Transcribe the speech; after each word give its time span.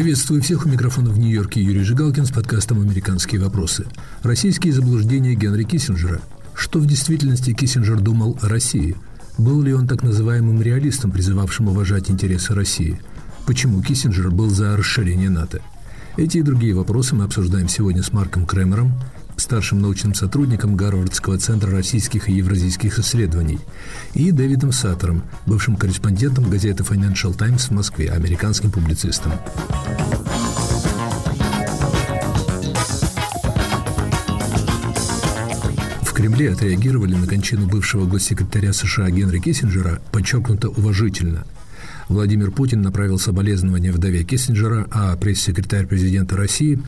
Приветствую 0.00 0.40
всех 0.40 0.64
у 0.64 0.68
микрофона 0.70 1.10
в 1.10 1.18
Нью-Йорке 1.18 1.60
Юрий 1.60 1.82
Жигалкин 1.82 2.24
с 2.24 2.30
подкастом 2.30 2.80
«Американские 2.80 3.38
вопросы». 3.38 3.84
Российские 4.22 4.72
заблуждения 4.72 5.34
Генри 5.34 5.64
Киссинджера. 5.64 6.22
Что 6.54 6.78
в 6.78 6.86
действительности 6.86 7.52
Киссинджер 7.52 8.00
думал 8.00 8.38
о 8.40 8.48
России? 8.48 8.96
Был 9.36 9.60
ли 9.60 9.74
он 9.74 9.86
так 9.86 10.02
называемым 10.02 10.62
реалистом, 10.62 11.10
призывавшим 11.10 11.68
уважать 11.68 12.10
интересы 12.10 12.54
России? 12.54 12.98
Почему 13.46 13.82
Киссинджер 13.82 14.30
был 14.30 14.48
за 14.48 14.74
расширение 14.74 15.28
НАТО? 15.28 15.60
Эти 16.16 16.38
и 16.38 16.42
другие 16.42 16.72
вопросы 16.72 17.14
мы 17.14 17.24
обсуждаем 17.24 17.68
сегодня 17.68 18.02
с 18.02 18.10
Марком 18.10 18.46
Кремером, 18.46 18.94
старшим 19.40 19.80
научным 19.80 20.14
сотрудником 20.14 20.76
Гарвардского 20.76 21.38
центра 21.38 21.70
российских 21.70 22.28
и 22.28 22.32
евразийских 22.34 22.98
исследований, 22.98 23.58
и 24.14 24.30
Дэвидом 24.30 24.72
Саттером, 24.72 25.22
бывшим 25.46 25.76
корреспондентом 25.76 26.48
газеты 26.48 26.82
Financial 26.82 27.36
Times 27.36 27.68
в 27.68 27.70
Москве, 27.70 28.10
американским 28.10 28.70
публицистом. 28.70 29.32
В 36.02 36.12
Кремле 36.12 36.52
отреагировали 36.52 37.14
на 37.14 37.26
кончину 37.26 37.66
бывшего 37.66 38.04
госсекретаря 38.04 38.72
США 38.74 39.10
Генри 39.10 39.38
Киссинджера 39.38 40.00
подчеркнуто 40.12 40.68
уважительно. 40.68 41.46
Владимир 42.08 42.50
Путин 42.50 42.82
направил 42.82 43.18
соболезнования 43.18 43.92
вдове 43.92 44.24
Киссинджера, 44.24 44.86
а 44.90 45.16
пресс-секретарь 45.16 45.86
президента 45.86 46.36
России 46.36 46.82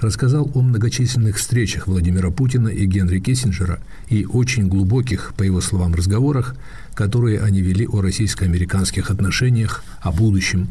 рассказал 0.00 0.50
о 0.54 0.62
многочисленных 0.62 1.36
встречах 1.36 1.86
Владимира 1.86 2.30
Путина 2.30 2.68
и 2.68 2.86
Генри 2.86 3.20
Киссинджера 3.20 3.80
и 4.08 4.24
очень 4.26 4.68
глубоких, 4.68 5.34
по 5.36 5.42
его 5.42 5.60
словам, 5.60 5.94
разговорах, 5.94 6.54
которые 6.94 7.40
они 7.40 7.60
вели 7.60 7.86
о 7.86 8.00
российско-американских 8.00 9.10
отношениях, 9.10 9.84
о 10.00 10.12
будущем. 10.12 10.68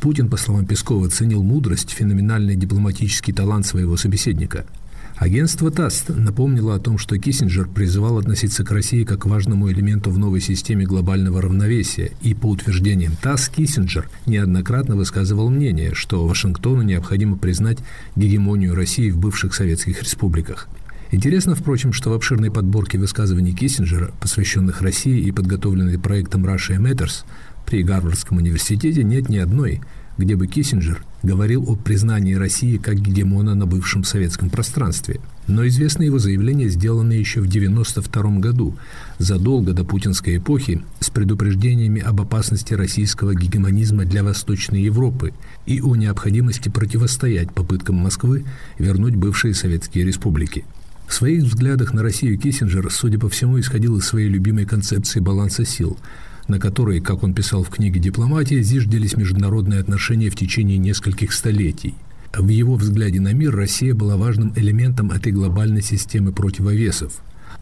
Путин, 0.00 0.28
по 0.28 0.36
словам 0.36 0.66
Пескова, 0.66 1.08
ценил 1.08 1.42
мудрость, 1.42 1.90
феноменальный 1.90 2.56
дипломатический 2.56 3.32
талант 3.32 3.66
своего 3.66 3.96
собеседника– 3.96 4.64
Агентство 5.20 5.70
ТАСС 5.70 6.04
напомнило 6.08 6.74
о 6.74 6.78
том, 6.78 6.96
что 6.96 7.18
Киссинджер 7.18 7.68
призывал 7.68 8.16
относиться 8.16 8.64
к 8.64 8.70
России 8.70 9.04
как 9.04 9.20
к 9.20 9.26
важному 9.26 9.70
элементу 9.70 10.10
в 10.10 10.18
новой 10.18 10.40
системе 10.40 10.86
глобального 10.86 11.42
равновесия, 11.42 12.12
и 12.22 12.32
по 12.32 12.46
утверждениям 12.46 13.12
ТАСС 13.20 13.50
Киссинджер 13.50 14.08
неоднократно 14.24 14.96
высказывал 14.96 15.50
мнение, 15.50 15.92
что 15.92 16.26
Вашингтону 16.26 16.80
необходимо 16.80 17.36
признать 17.36 17.80
гегемонию 18.16 18.74
России 18.74 19.10
в 19.10 19.18
бывших 19.18 19.54
советских 19.54 20.02
республиках. 20.02 20.68
Интересно, 21.10 21.54
впрочем, 21.54 21.92
что 21.92 22.08
в 22.08 22.14
обширной 22.14 22.50
подборке 22.50 22.96
высказываний 22.96 23.52
Киссинджера, 23.52 24.12
посвященных 24.20 24.80
России 24.80 25.20
и 25.20 25.32
подготовленной 25.32 25.98
проектом 25.98 26.46
Russia 26.46 26.78
Matters 26.78 27.24
при 27.66 27.82
Гарвардском 27.82 28.38
университете, 28.38 29.04
нет 29.04 29.28
ни 29.28 29.36
одной– 29.36 29.82
где 30.20 30.36
бы 30.36 30.46
Киссинджер 30.46 31.02
говорил 31.22 31.64
о 31.68 31.76
признании 31.76 32.34
России 32.34 32.76
как 32.76 32.96
гегемона 32.96 33.54
на 33.54 33.66
бывшем 33.66 34.04
советском 34.04 34.50
пространстве. 34.50 35.18
Но 35.46 35.66
известны 35.66 36.04
его 36.04 36.18
заявления, 36.18 36.68
сделанные 36.68 37.18
еще 37.18 37.40
в 37.40 37.48
1992 37.48 38.38
году, 38.38 38.76
задолго 39.18 39.72
до 39.72 39.84
путинской 39.84 40.36
эпохи, 40.36 40.82
с 41.00 41.08
предупреждениями 41.10 42.02
об 42.02 42.20
опасности 42.20 42.74
российского 42.74 43.34
гегемонизма 43.34 44.04
для 44.04 44.22
Восточной 44.22 44.82
Европы 44.82 45.32
и 45.66 45.80
о 45.80 45.96
необходимости 45.96 46.68
противостоять 46.68 47.52
попыткам 47.52 47.96
Москвы 47.96 48.44
вернуть 48.78 49.16
бывшие 49.16 49.54
советские 49.54 50.04
республики. 50.04 50.64
В 51.08 51.14
своих 51.14 51.44
взглядах 51.44 51.92
на 51.94 52.02
Россию 52.02 52.38
Киссинджер, 52.38 52.88
судя 52.90 53.18
по 53.18 53.28
всему, 53.28 53.58
исходил 53.58 53.96
из 53.96 54.04
своей 54.04 54.28
любимой 54.28 54.66
концепции 54.66 55.18
баланса 55.18 55.64
сил– 55.64 55.98
на 56.50 56.58
которой, 56.58 57.00
как 57.00 57.22
он 57.22 57.32
писал 57.32 57.62
в 57.62 57.70
книге 57.70 58.00
«Дипломатия», 58.00 58.62
зиждились 58.62 59.16
международные 59.16 59.80
отношения 59.80 60.30
в 60.30 60.36
течение 60.36 60.78
нескольких 60.78 61.32
столетий. 61.32 61.94
В 62.36 62.48
его 62.48 62.76
взгляде 62.76 63.20
на 63.20 63.32
мир 63.32 63.54
Россия 63.54 63.94
была 63.94 64.16
важным 64.16 64.52
элементом 64.56 65.10
этой 65.10 65.32
глобальной 65.32 65.82
системы 65.82 66.32
противовесов. 66.32 67.14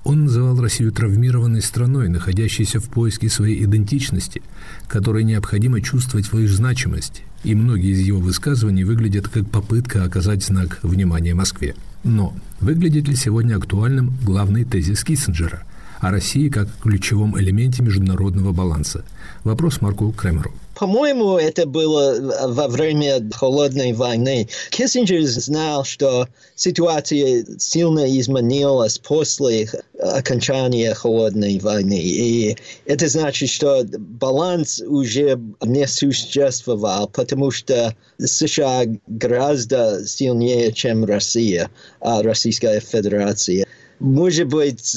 Он 0.05 0.25
называл 0.25 0.61
Россию 0.61 0.93
травмированной 0.93 1.63
страной, 1.63 2.09
находящейся 2.09 2.81
в 2.81 2.89
поиске 2.89 3.29
своей 3.29 3.65
идентичности, 3.65 4.43
которой 4.87 5.25
необходимо 5.25 5.81
чувствовать 5.81 6.27
свою 6.27 6.49
значимость, 6.49 7.23
и 7.45 7.55
многие 7.55 7.93
из 7.93 8.01
его 8.01 8.21
высказываний 8.21 8.85
выглядят 8.85 9.29
как 9.29 9.51
попытка 9.51 10.05
оказать 10.05 10.45
знак 10.45 10.79
внимания 10.83 11.35
Москве. 11.35 11.75
Но 12.05 12.35
выглядит 12.61 13.09
ли 13.09 13.17
сегодня 13.17 13.57
актуальным 13.57 14.17
главный 14.25 14.65
тезис 14.65 15.05
Киссинджера– 15.05 15.65
о 16.01 16.11
России 16.11 16.49
как 16.49 16.69
ключевом 16.83 17.39
элементе 17.39 17.83
международного 17.83 18.53
баланса. 18.53 19.05
Вопрос 19.45 19.81
Марку 19.81 20.13
Кремеру. 20.13 20.53
По-моему, 20.79 21.39
это 21.39 21.67
было 21.67 22.47
во 22.47 22.69
время 22.69 23.29
холодной 23.35 23.93
войны. 23.93 24.49
Киссинджер 24.71 25.25
знал, 25.25 25.85
что 25.85 26.29
ситуация 26.55 27.45
сильно 27.59 28.07
изменилась 28.19 28.99
после 28.99 29.69
окончания 30.01 30.95
холодной 30.95 31.59
войны. 31.59 32.01
И 32.01 32.57
это 32.87 33.09
значит, 33.09 33.49
что 33.49 33.85
баланс 33.99 34.81
уже 34.81 35.41
не 35.65 35.87
существовал, 35.89 37.09
потому 37.09 37.51
что 37.51 37.97
США 38.25 38.85
гораздо 39.09 40.07
сильнее, 40.07 40.73
чем 40.73 41.05
Россия, 41.05 41.71
Российская 42.01 42.79
Федерация. 42.79 43.67
Может 44.01 44.49
быть, 44.49 44.97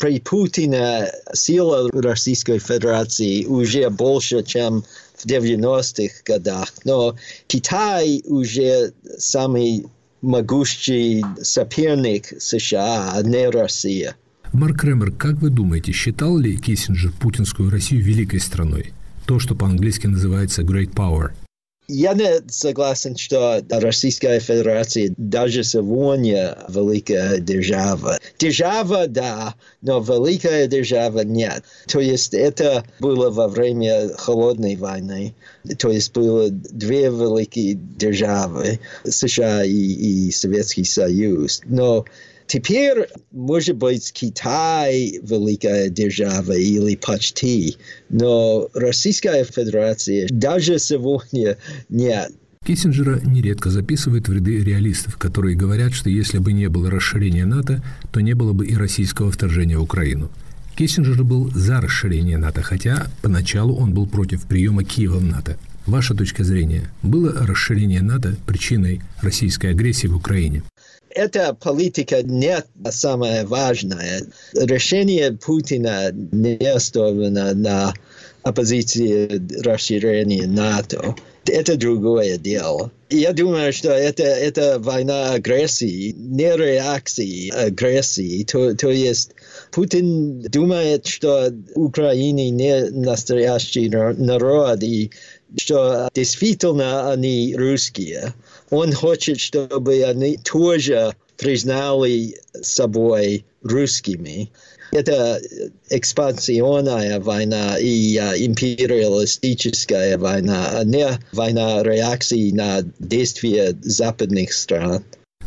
при 0.00 0.20
Путине 0.20 1.06
сила 1.32 1.88
Российской 1.92 2.58
Федерации 2.58 3.44
уже 3.44 3.88
больше, 3.90 4.42
чем 4.42 4.84
в 5.16 5.26
90-х 5.26 6.22
годах, 6.24 6.72
но 6.84 7.16
Китай 7.46 8.22
уже 8.26 8.92
самый 9.18 9.86
могущий 10.22 11.24
соперник 11.40 12.26
США, 12.40 13.12
а 13.14 13.22
не 13.22 13.48
Россия. 13.48 14.16
Марк 14.52 14.80
Кремер, 14.80 15.12
как 15.12 15.36
вы 15.36 15.50
думаете, 15.50 15.92
считал 15.92 16.36
ли 16.36 16.56
Киссинджер 16.56 17.12
путинскую 17.20 17.70
Россию 17.70 18.02
великой 18.02 18.40
страной? 18.40 18.92
То, 19.26 19.38
что 19.38 19.54
по-английски 19.54 20.08
называется 20.08 20.62
great 20.62 20.92
power– 20.92 21.30
я 21.90 22.14
не 22.14 22.40
согласен, 22.48 23.16
что 23.16 23.62
Российская 23.68 24.40
Федерация 24.40 25.12
даже 25.16 25.64
сегодня 25.64 26.56
великая 26.68 27.38
держава. 27.38 28.18
Держава, 28.38 29.06
да, 29.06 29.54
но 29.82 30.00
великая 30.00 30.66
держава 30.66 31.20
нет. 31.20 31.64
То 31.86 32.00
есть 32.00 32.34
это 32.34 32.84
было 33.00 33.30
во 33.30 33.48
время 33.48 34.10
холодной 34.16 34.76
войны. 34.76 35.34
То 35.78 35.90
есть 35.90 36.12
было 36.12 36.48
две 36.50 37.04
великие 37.04 37.74
державы, 37.74 38.78
США 39.04 39.64
и, 39.64 39.72
и 39.72 40.30
Советский 40.30 40.84
Союз. 40.84 41.60
Но 41.66 42.04
Теперь, 42.50 43.06
может 43.30 43.76
быть, 43.76 44.12
Китай 44.12 45.20
великая 45.22 45.88
держава 45.88 46.50
или 46.50 46.96
почти, 46.96 47.76
но 48.08 48.68
Российская 48.74 49.44
Федерация 49.44 50.26
даже 50.28 50.80
сегодня 50.80 51.58
нет. 51.88 52.32
Киссинджера 52.66 53.20
нередко 53.20 53.70
записывают 53.70 54.26
в 54.26 54.32
ряды 54.32 54.64
реалистов, 54.64 55.16
которые 55.16 55.54
говорят, 55.54 55.94
что 55.94 56.10
если 56.10 56.38
бы 56.38 56.52
не 56.52 56.68
было 56.68 56.90
расширения 56.90 57.46
НАТО, 57.46 57.84
то 58.10 58.18
не 58.18 58.34
было 58.34 58.52
бы 58.52 58.66
и 58.66 58.74
российского 58.74 59.30
вторжения 59.30 59.78
в 59.78 59.84
Украину. 59.84 60.28
Киссинджер 60.74 61.22
был 61.22 61.52
за 61.54 61.80
расширение 61.80 62.36
НАТО, 62.36 62.62
хотя 62.62 63.06
поначалу 63.22 63.76
он 63.76 63.94
был 63.94 64.08
против 64.08 64.42
приема 64.42 64.82
Киева 64.82 65.18
в 65.18 65.24
НАТО. 65.24 65.56
Ваша 65.86 66.14
точка 66.14 66.42
зрения, 66.42 66.90
было 67.04 67.32
расширение 67.46 68.02
НАТО 68.02 68.34
причиной 68.44 69.02
российской 69.22 69.68
агрессии 69.68 70.08
в 70.08 70.16
Украине? 70.16 70.64
Эта 71.10 71.54
политика 71.54 72.22
не 72.22 72.62
самая 72.90 73.46
важная. 73.46 74.22
Решение 74.54 75.32
Путина 75.32 76.10
не 76.12 76.56
основано 76.66 77.54
на 77.54 77.94
оппозиции 78.42 79.40
расширения 79.62 80.46
НАТО. 80.46 81.14
Это 81.46 81.76
другое 81.76 82.36
дело. 82.36 82.92
Я 83.08 83.32
думаю, 83.32 83.72
что 83.72 83.90
это, 83.90 84.22
это 84.22 84.78
война 84.78 85.32
агрессии, 85.32 86.14
не 86.16 86.56
реакции 86.56 87.50
агрессии. 87.50 88.44
То, 88.44 88.74
то 88.74 88.90
есть 88.90 89.32
Путин 89.72 90.42
думает, 90.42 91.06
что 91.06 91.52
Украина 91.74 92.50
не 92.50 92.90
настоящий 92.90 93.88
народ, 93.88 94.82
и 94.82 95.10
что 95.56 96.08
действительно 96.14 97.10
они 97.10 97.54
русские. 97.56 98.34
Он 98.70 98.92
хочет, 98.92 99.40
чтобы 99.40 100.02
они 100.04 100.36
тоже 100.38 101.14
признали 101.36 102.36
собой 102.62 103.44
русскими. 103.62 104.50
Это 104.92 105.40
экспансионная 105.88 107.20
война 107.20 107.78
и 107.78 108.16
а, 108.16 108.34
империалистическая 108.36 110.18
война, 110.18 110.78
а 110.78 110.84
не 110.84 111.08
война 111.32 111.82
реакции 111.82 112.50
на 112.50 112.82
действия 112.98 113.76
западных 113.82 114.52
стран. 114.52 115.04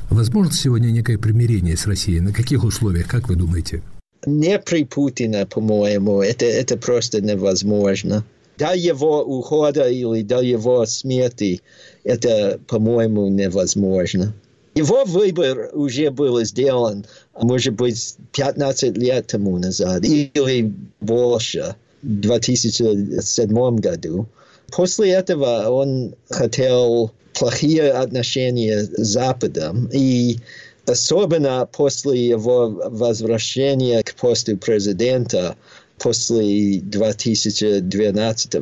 Возможно 0.09 0.53
сегодня 0.53 0.91
некое 0.91 1.17
примирение 1.17 1.75
с 1.75 1.85
Россией? 1.87 2.21
На 2.21 2.31
каких 2.31 2.63
условиях, 2.63 3.07
как 3.07 3.27
вы 3.29 3.35
думаете? 3.35 3.81
Не 4.25 4.59
при 4.59 4.85
Путине, 4.85 5.45
по-моему. 5.45 6.21
Это, 6.21 6.45
это 6.45 6.77
просто 6.77 7.19
невозможно. 7.19 8.23
до 8.57 8.73
его 8.73 9.23
ухода 9.23 9.89
или 9.89 10.21
до 10.21 10.41
его 10.41 10.85
смерти 10.85 11.61
это, 12.03 12.59
по-моему, 12.67 13.27
невозможно. 13.27 14.33
Его 14.75 15.03
выбор 15.05 15.69
уже 15.73 16.09
был 16.09 16.43
сделан, 16.43 17.05
может 17.39 17.75
быть, 17.75 18.15
15 18.31 18.97
лет 18.97 19.27
тому 19.27 19.57
назад 19.59 20.03
или 20.03 20.73
больше, 20.99 21.75
в 22.01 22.07
2007 22.21 23.75
году. 23.77 24.27
После 24.71 25.11
этого 25.11 25.69
он 25.69 26.15
хотел 26.29 27.11
плохие 27.33 27.91
отношения 27.91 28.83
с 28.83 28.89
Западом, 28.97 29.89
и 29.93 30.37
особенно 30.85 31.67
после 31.71 32.27
его 32.29 32.69
возвращения 32.69 34.03
к 34.03 34.15
посту 34.15 34.57
президента 34.57 35.55
после 36.03 36.81
2012 36.81 38.55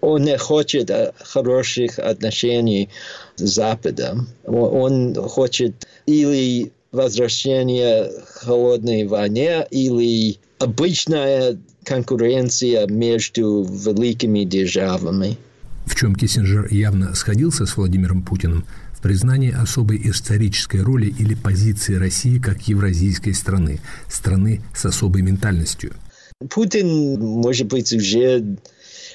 он 0.00 0.22
не 0.24 0.38
хочет 0.38 0.90
хороших 1.22 1.98
отношений 1.98 2.88
с 3.36 3.42
Западом. 3.42 4.26
Он 4.44 5.14
хочет 5.14 5.86
или 6.06 6.72
возвращение 6.90 8.10
холодной 8.40 9.06
войне, 9.06 9.66
или 9.70 10.38
обычная 10.58 11.58
конкуренция 11.84 12.86
между 12.86 13.64
великими 13.64 14.44
державами. 14.44 15.36
В 15.84 15.94
чем 15.94 16.14
Киссинджер 16.14 16.72
явно 16.72 17.14
сходился 17.14 17.66
с 17.66 17.76
Владимиром 17.76 18.22
Путиным 18.22 18.64
в 18.92 19.02
признании 19.02 19.52
особой 19.52 20.00
исторической 20.08 20.80
роли 20.80 21.06
или 21.18 21.34
позиции 21.34 21.94
России 21.94 22.38
как 22.38 22.62
евразийской 22.62 23.34
страны, 23.34 23.80
страны 24.08 24.62
с 24.74 24.86
особой 24.86 25.20
ментальностью. 25.20 25.92
Путин, 26.50 27.18
может 27.18 27.66
быть, 27.66 27.92
уже 27.92 28.58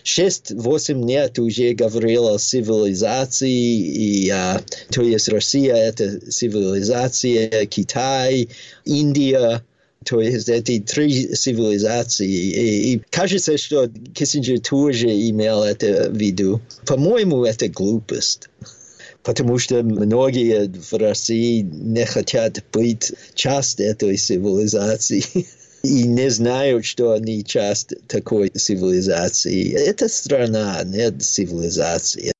6-8 0.03 1.07
лет 1.07 1.39
уже 1.39 1.71
говорил 1.71 2.27
о 2.27 2.37
цивилизации, 2.37 3.49
и, 3.49 4.29
а, 4.29 4.61
то 4.89 5.01
есть 5.03 5.29
Россия– 5.29 5.73
это 5.75 6.19
цивилизация, 6.19 7.65
Китай, 7.67 8.49
Индия, 8.83 9.63
то 10.03 10.19
есть 10.19 10.49
эти 10.49 10.81
три 10.81 11.33
цивилизации. 11.33 12.27
И, 12.27 12.93
и 12.95 13.01
кажется, 13.09 13.57
что 13.57 13.89
Киссинджер 14.13 14.59
тоже 14.59 15.07
имел 15.07 15.63
это 15.63 16.09
в 16.09 16.17
виду. 16.17 16.59
По-моему, 16.85 17.45
это 17.45 17.69
глупость. 17.69 18.49
Потому 19.23 19.57
что 19.59 19.81
многие 19.81 20.67
в 20.67 20.91
России 20.97 21.61
не 21.61 22.05
хотят 22.05 22.61
быть 22.73 23.13
частью 23.33 23.85
этой 23.85 24.17
цивилизации. 24.17 25.23
и 25.83 26.03
не 26.03 26.30
знают, 26.30 26.85
что 26.85 27.12
они 27.12 27.44
часть 27.44 27.94
такой 28.07 28.50
цивилизации. 28.50 29.74
Это 29.74 30.07
страна, 30.07 30.81
нет 30.83 31.21
цивилизации. 31.21 32.31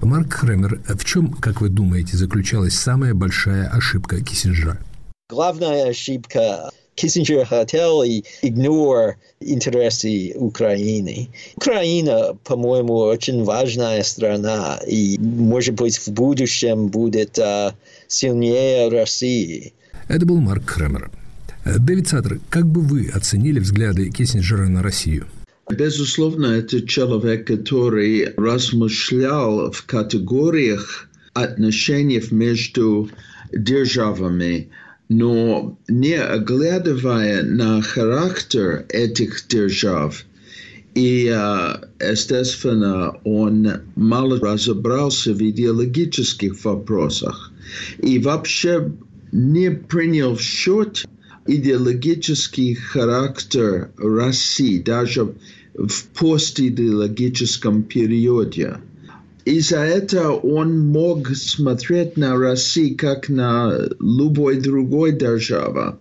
Марк 0.00 0.32
Хремер, 0.32 0.80
в 0.86 1.04
чем, 1.04 1.32
как 1.32 1.60
вы 1.60 1.68
думаете, 1.68 2.16
заключалась 2.16 2.74
самая 2.74 3.14
большая 3.14 3.68
ошибка 3.68 4.22
Киссинджера? 4.22 4.78
Главная 5.30 5.90
ошибка 5.90 6.70
Киссинджер 6.94 7.46
хотел 7.46 8.02
игнор 8.02 9.16
интересы 9.40 10.32
Украины. 10.34 11.28
Украина, 11.56 12.36
по-моему, 12.44 12.94
очень 12.94 13.44
важная 13.44 14.02
страна, 14.02 14.78
и, 14.86 15.18
может 15.18 15.74
быть, 15.74 15.98
в 15.98 16.08
будущем 16.08 16.88
будет 16.88 17.38
uh, 17.38 17.72
сильнее 18.08 18.88
России. 18.90 19.72
Это 20.08 20.26
был 20.26 20.38
Марк 20.38 20.64
Кремер. 20.64 21.10
Дэвид 21.64 22.08
Саттер, 22.08 22.40
как 22.50 22.66
бы 22.66 22.80
вы 22.80 23.08
оценили 23.08 23.60
взгляды 23.60 24.10
Киссинджера 24.10 24.68
на 24.68 24.82
Россию? 24.82 25.26
Безусловно, 25.70 26.46
это 26.46 26.82
человек, 26.86 27.46
который 27.46 28.34
размышлял 28.36 29.70
в 29.70 29.84
категориях 29.86 31.08
отношений 31.34 32.22
между 32.32 33.08
державами, 33.52 34.70
но 35.08 35.78
не 35.88 36.14
оглядывая 36.14 37.42
на 37.44 37.80
характер 37.80 38.84
этих 38.88 39.46
держав. 39.48 40.24
И, 40.94 41.24
естественно, 42.00 43.16
он 43.24 43.68
мало 43.94 44.40
разобрался 44.40 45.32
в 45.32 45.40
идеологических 45.40 46.62
вопросах 46.64 47.52
и 47.98 48.18
вообще 48.18 48.92
не 49.30 49.70
принял 49.70 50.34
в 50.34 50.42
счет 50.42 51.06
идеологический 51.46 52.74
характер 52.74 53.90
России 53.96 54.78
даже 54.78 55.34
в 55.74 56.04
постидеологическом 56.18 57.82
периоде. 57.82 58.76
Из-за 59.44 59.78
этого 59.78 60.36
он 60.36 60.78
мог 60.78 61.28
смотреть 61.30 62.16
на 62.16 62.36
Россию 62.36 62.96
как 62.96 63.28
на 63.28 63.88
любой 63.98 64.60
другой 64.60 65.12
державе 65.12 65.96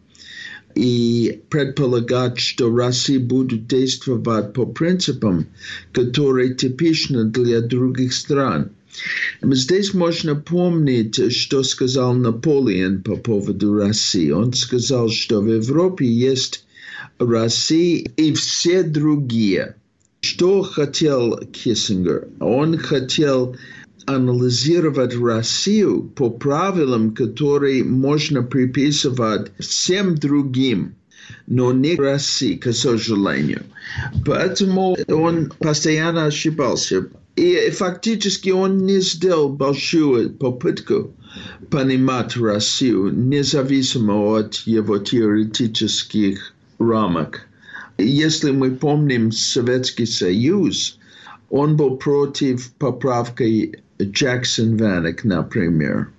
и 0.76 1.42
предполагать, 1.50 2.38
что 2.38 2.74
Россия 2.76 3.20
будет 3.20 3.68
действовать 3.68 4.54
по 4.54 4.66
принципам, 4.66 5.48
которые 5.92 6.54
типичны 6.54 7.26
для 7.26 7.62
других 7.62 8.14
стран– 8.14 8.72
Здесь 9.42 9.94
можно 9.94 10.36
помнить, 10.36 11.34
что 11.34 11.64
сказал 11.64 12.14
Наполеон 12.14 13.02
по 13.02 13.16
поводу 13.16 13.74
России. 13.74 14.32
Он 14.32 14.54
сказал, 14.54 15.10
что 15.10 15.42
в 15.42 15.48
Европе 15.48 16.06
есть 16.06 16.66
Россия 17.20 18.10
и 18.18 18.34
все 18.34 18.84
другие. 18.84 19.76
Что 20.22 20.62
хотел 20.62 21.40
Киссингер? 21.52 22.28
Он 22.40 22.78
хотел 22.78 23.56
анализировать 24.06 25.16
Россию 25.16 26.04
по 26.16 26.30
правилам, 26.30 27.14
которые 27.14 27.84
можно 27.84 28.44
приписывать 28.44 29.52
всем 29.60 30.16
другим, 30.16 30.96
но 31.48 31.72
не 31.72 31.96
России, 31.96 32.56
к 32.56 32.72
сожалению. 32.74 33.64
Поэтому 34.26 34.98
он 35.08 35.52
постоянно 35.60 36.26
ошибался. 36.26 37.08
И 37.36 37.70
фактически 37.72 38.50
он 38.50 38.86
не 38.86 39.00
сделал 39.00 39.50
большую 39.50 40.32
попытку 40.32 41.14
понимать 41.70 42.36
Россию, 42.36 43.12
независимо 43.14 44.38
от 44.38 44.56
его 44.66 44.98
теоретических 44.98 46.54
рамок. 46.78 47.48
Если 47.98 48.52
мы 48.52 48.72
помним 48.72 49.32
Советский 49.32 50.06
Союз, 50.06 50.98
он 51.50 51.78
был 51.78 51.98
против 51.98 52.72
поправки 52.74 53.82
Джексон-Ванек, 54.02 55.24
например. 55.24 56.10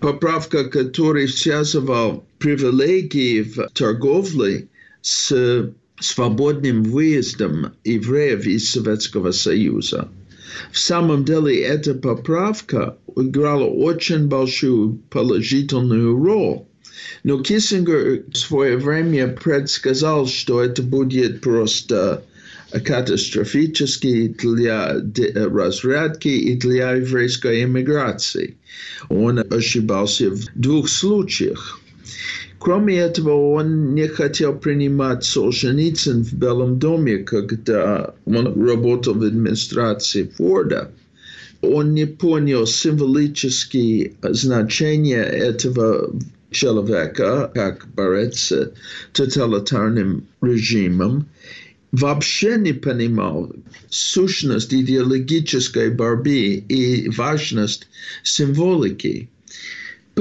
Поправка, 0.00 0.64
которая 0.64 1.28
связывала 1.28 2.24
привилегии 2.38 3.42
в 3.42 3.68
торговле 3.72 4.68
с 5.00 5.72
свободным 6.00 6.82
выездом 6.82 7.72
евреев 7.84 8.46
из 8.46 8.70
Советского 8.70 9.30
Союза. 9.30 10.08
В 10.72 10.78
самом 10.78 11.24
деле 11.24 11.60
эта 11.60 11.94
поправка 11.94 12.96
играла 13.16 13.64
очень 13.64 14.26
большую 14.26 15.00
положительную 15.10 16.16
роль. 16.16 16.60
Но 17.22 17.42
Киссингер 17.42 18.24
в 18.32 18.36
свое 18.36 18.76
время 18.76 19.28
предсказал, 19.28 20.26
что 20.26 20.62
это 20.62 20.82
будет 20.82 21.40
просто 21.40 22.24
катастрофически 22.84 24.28
для 24.28 24.94
разрядки 25.34 26.28
и 26.28 26.54
для 26.56 26.92
еврейской 26.92 27.64
эмиграции. 27.64 28.56
Он 29.08 29.38
ошибался 29.38 30.30
в 30.30 30.46
двух 30.54 30.88
случаях. 30.88 31.80
Кроме 32.64 32.96
этого, 32.96 33.52
он 33.56 33.94
не 33.94 34.08
хотел 34.08 34.54
принимать 34.54 35.22
Солженицын 35.22 36.24
в 36.24 36.32
Белом 36.32 36.78
доме, 36.78 37.18
когда 37.18 38.14
он 38.24 38.46
работал 38.66 39.12
в 39.12 39.22
администрации 39.22 40.32
Форда. 40.38 40.90
Он 41.60 41.92
не 41.92 42.06
понял 42.06 42.66
символические 42.66 44.14
значения 44.22 45.22
этого 45.24 46.10
человека, 46.50 47.50
как 47.52 47.86
бороться 47.94 48.72
тоталитарным 49.12 50.26
режимом, 50.40 51.26
вообще 51.92 52.56
не 52.56 52.72
понимал 52.72 53.54
сущность 53.90 54.72
идеологической 54.72 55.90
борьбы 55.90 56.64
и 56.66 57.10
важность 57.10 57.88
символики 58.22 59.28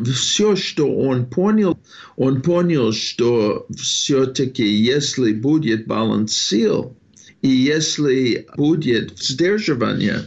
все, 0.01 0.55
что 0.55 0.91
он 0.91 1.25
понял, 1.25 1.79
он 2.15 2.41
понял, 2.41 2.91
что 2.91 3.67
все-таки, 3.75 4.65
если 4.65 5.33
будет 5.33 5.87
баланс 5.87 6.33
сил, 6.33 6.95
и 7.41 7.49
если 7.49 8.47
будет 8.55 9.17
сдерживание, 9.19 10.21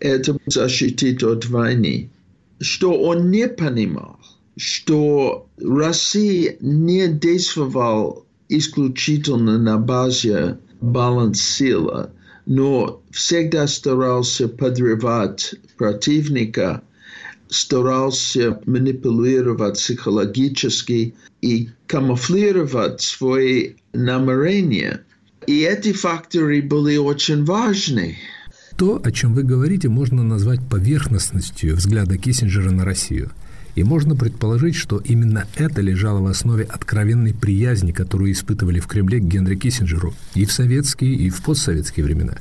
это 0.00 0.36
защитит 0.46 1.22
от 1.22 1.46
войны. 1.46 2.10
Что 2.60 3.00
он 3.00 3.30
не 3.30 3.48
понимал, 3.48 4.18
что 4.56 5.46
Россия 5.58 6.56
не 6.60 7.08
действовала 7.08 8.24
исключительно 8.48 9.58
на 9.58 9.78
базе 9.78 10.58
баланс 10.80 11.40
силы, 11.40 12.10
но 12.46 13.00
всегда 13.10 13.66
старался 13.66 14.48
подрывать 14.48 15.54
противника, 15.76 16.82
старался 17.52 18.60
манипулировать 18.66 19.74
психологически 19.74 21.14
и 21.42 21.68
камуфлировать 21.86 23.00
свои 23.02 23.74
намерения. 23.92 25.02
И 25.46 25.60
эти 25.60 25.92
факторы 25.92 26.62
были 26.62 26.96
очень 26.96 27.44
важны. 27.44 28.16
То, 28.78 29.00
о 29.04 29.12
чем 29.12 29.34
вы 29.34 29.42
говорите, 29.42 29.88
можно 29.88 30.22
назвать 30.24 30.60
поверхностностью 30.68 31.76
взгляда 31.76 32.16
Киссинджера 32.16 32.70
на 32.70 32.84
Россию. 32.84 33.30
И 33.74 33.84
можно 33.84 34.16
предположить, 34.16 34.76
что 34.76 34.98
именно 34.98 35.46
это 35.56 35.80
лежало 35.80 36.20
в 36.20 36.26
основе 36.26 36.64
откровенной 36.64 37.34
приязни, 37.34 37.92
которую 37.92 38.32
испытывали 38.32 38.80
в 38.80 38.86
Кремле 38.86 39.18
к 39.18 39.24
Генри 39.24 39.56
Киссинджеру 39.56 40.14
и 40.34 40.44
в 40.44 40.52
советские, 40.52 41.14
и 41.14 41.30
в 41.30 41.42
постсоветские 41.42 42.04
времена. 42.04 42.38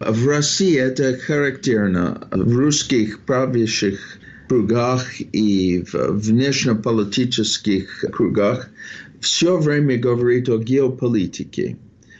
В 0.00 0.26
России 0.26 0.76
это 0.76 1.16
характерно. 1.16 2.26
В 2.32 2.56
русских 2.56 3.20
правящих 3.20 4.18
кругах 4.52 5.06
и 5.32 5.82
в 5.90 6.12
внешнеполитических 6.12 8.04
кругах 8.12 8.68
все 9.18 9.56
время 9.56 9.96
говорит 9.96 10.50
о 10.50 10.58
геополитике. 10.58 11.78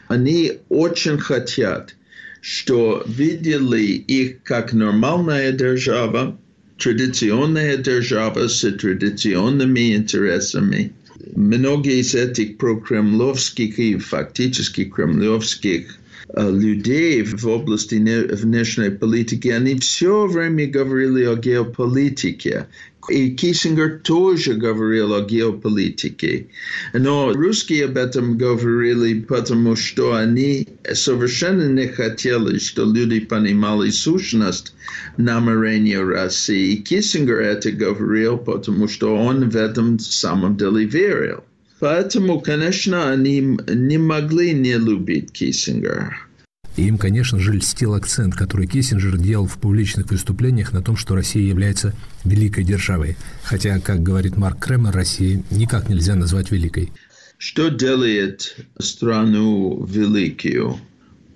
Они 0.08 0.52
очень 0.70 1.18
хотят, 1.18 1.94
что 2.40 3.04
видели 3.06 3.82
их 3.82 4.42
как 4.44 4.72
нормальная 4.72 5.52
держава, 5.52 6.38
традиционная 6.78 7.76
держава 7.76 8.48
с 8.48 8.60
традиционными 8.60 9.94
интересами. 9.94 10.94
Многие 11.36 12.00
из 12.00 12.14
этих 12.14 12.56
прокремлевских 12.56 13.78
и 13.78 13.98
фактически 13.98 14.84
кремлевских 14.86 15.98
людей 16.34 17.22
в 17.22 17.46
области 17.46 17.94
внешней 17.94 18.90
политики, 18.90 19.48
они 19.48 19.78
все 19.78 20.26
время 20.26 20.66
говорили 20.66 21.24
о 21.24 21.36
геополитике. 21.36 22.66
И 23.08 23.30
Киссингер 23.30 23.98
тоже 24.04 24.54
говорил 24.54 25.12
о 25.12 25.22
геополитике. 25.22 26.46
Но 26.92 27.32
русские 27.32 27.86
об 27.86 27.96
этом 27.96 28.38
говорили, 28.38 29.20
потому 29.20 29.74
что 29.74 30.14
они 30.14 30.68
совершенно 30.92 31.68
не 31.68 31.88
хотели, 31.88 32.58
что 32.58 32.84
люди 32.84 33.18
понимали 33.20 33.90
сущность 33.90 34.74
намерения 35.16 36.00
России. 36.00 36.74
И 36.74 36.76
Киссингер 36.76 37.40
это 37.40 37.72
говорил, 37.72 38.38
потому 38.38 38.86
что 38.86 39.16
он 39.16 39.50
в 39.50 39.56
этом 39.56 39.98
самом 39.98 40.56
деле 40.56 40.84
верил. 40.84 41.42
Поэтому, 41.82 42.40
конечно, 42.40 43.10
они 43.10 43.40
не 43.40 43.98
могли 43.98 44.52
не 44.52 44.78
любить 44.78 45.32
Киссингера. 45.32 46.16
Им, 46.76 46.96
конечно 46.96 47.40
же, 47.40 47.54
льстил 47.54 47.94
акцент, 47.94 48.36
который 48.36 48.68
Киссинджер 48.68 49.18
делал 49.18 49.48
в 49.48 49.58
публичных 49.58 50.08
выступлениях 50.08 50.72
на 50.72 50.80
том, 50.80 50.96
что 50.96 51.16
Россия 51.16 51.42
является 51.42 51.92
великой 52.22 52.62
державой. 52.62 53.16
Хотя, 53.42 53.80
как 53.80 54.00
говорит 54.00 54.36
Марк 54.36 54.64
Кремер, 54.64 54.92
России 54.92 55.42
никак 55.50 55.88
нельзя 55.88 56.14
назвать 56.14 56.52
великой. 56.52 56.92
Что 57.36 57.68
делает 57.68 58.56
страну 58.78 59.84
великую? 59.84 60.76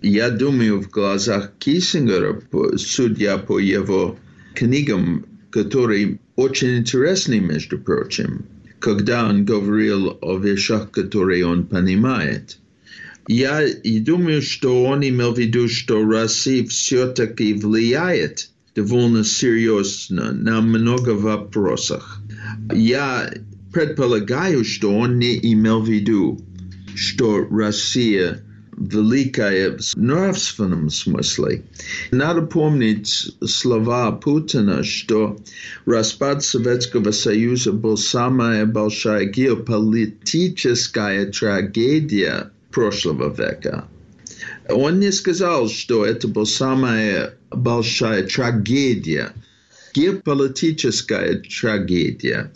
Я 0.00 0.30
думаю, 0.30 0.80
в 0.80 0.88
глазах 0.90 1.54
Киссингера, 1.58 2.40
судя 2.76 3.38
по 3.38 3.58
его 3.58 4.16
книгам, 4.54 5.26
которые 5.50 6.20
очень 6.36 6.76
интересны, 6.76 7.40
между 7.40 7.80
прочим, 7.80 8.46
когда 8.86 9.28
он 9.28 9.44
говорил 9.44 10.16
о 10.20 10.38
вещах, 10.38 10.92
которые 10.92 11.44
он 11.44 11.66
понимает. 11.66 12.56
Я 13.26 13.66
и 13.66 13.98
думаю, 13.98 14.42
что 14.42 14.84
он 14.84 15.02
имел 15.02 15.34
в 15.34 15.38
виду, 15.40 15.68
что 15.68 16.08
Россия 16.08 16.64
все-таки 16.68 17.52
влияет 17.52 18.48
довольно 18.76 19.24
серьезно 19.24 20.30
на 20.30 20.60
много 20.60 21.10
вопросов. 21.10 22.18
Я 22.72 23.34
предполагаю, 23.72 24.64
что 24.64 24.96
он 24.96 25.18
не 25.18 25.36
имел 25.52 25.82
в 25.82 25.88
виду, 25.88 26.40
что 26.94 27.44
Россия 27.50 28.44
великая 28.76 29.78
в 29.78 29.96
нравственном 29.96 30.90
смысле. 30.90 31.62
Надо 32.10 32.42
помнить 32.42 33.34
слова 33.44 34.12
Путина, 34.12 34.84
что 34.84 35.38
распад 35.86 36.44
Советского 36.44 37.10
Союза 37.10 37.72
был 37.72 37.96
самая 37.96 38.66
большая 38.66 39.26
геополитическая 39.26 41.26
трагедия 41.26 42.50
прошлого 42.70 43.34
века. 43.34 43.88
Он 44.68 45.00
не 45.00 45.12
сказал, 45.12 45.68
что 45.68 46.04
это 46.04 46.28
была 46.28 46.44
самая 46.44 47.34
большая 47.50 48.24
трагедия, 48.24 49.32
геополитическая 49.94 51.42
трагедия. 51.42 52.52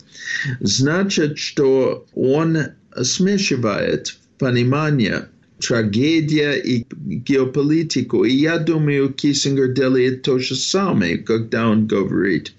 Значит, 0.59 1.37
что 1.37 2.05
он 2.13 2.57
смешивает 3.01 4.17
понимание 4.37 5.29
трагедия 5.61 6.53
и 6.53 6.85
геополитику. 6.91 8.23
И 8.25 8.33
я 8.33 8.57
думаю, 8.57 9.13
Киссингер 9.13 9.73
делает 9.73 10.23
то 10.23 10.39
же 10.39 10.55
самое, 10.55 11.17
когда 11.17 11.69
он 11.69 11.87
говорит 11.87 12.53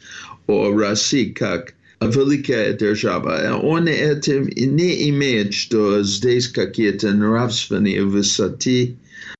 о 0.47 0.73
России 0.77 1.27
как 1.27 1.75
великая 2.01 2.73
держава. 2.73 3.59
Он 3.63 3.87
этим 3.87 4.49
не 4.57 5.11
имеет, 5.11 5.55
что 5.55 6.03
здесь 6.03 6.49
какие-то 6.49 7.13
нравственные 7.13 8.05
высоты. 8.05 8.97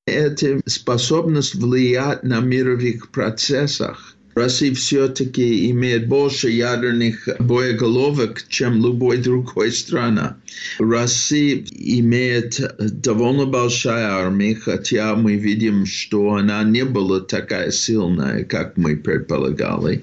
Это 0.07 0.61
способность 0.67 1.55
влиять 1.55 2.23
на 2.23 2.41
мировых 2.41 3.11
процессах. 3.11 4.12
Россия 4.35 4.75
все-таки 4.75 5.71
имеет 5.71 6.09
больше 6.09 6.51
ядерных 6.51 7.29
боеголовок, 7.39 8.45
чем 8.49 8.83
любой 8.83 9.19
другой 9.19 9.73
страна. 9.73 10.37
Россия 10.79 11.65
имеет 11.71 12.61
довольно 12.79 13.47
большая 13.47 14.07
армия, 14.07 14.55
хотя 14.55 15.15
мы 15.15 15.37
видим, 15.37 15.85
что 15.85 16.35
она 16.35 16.63
не 16.65 16.85
была 16.85 17.21
такая 17.21 17.71
сильная, 17.71 18.45
как 18.45 18.77
мы 18.77 18.97
предполагали. 18.97 20.03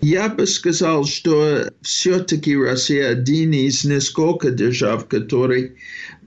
Я 0.00 0.28
бы 0.28 0.46
сказал, 0.46 1.04
что 1.04 1.70
все-таки 1.82 2.56
Россия 2.56 3.10
один 3.10 3.52
из 3.52 3.84
нескольких 3.84 4.56
держав, 4.56 5.06
который 5.06 5.72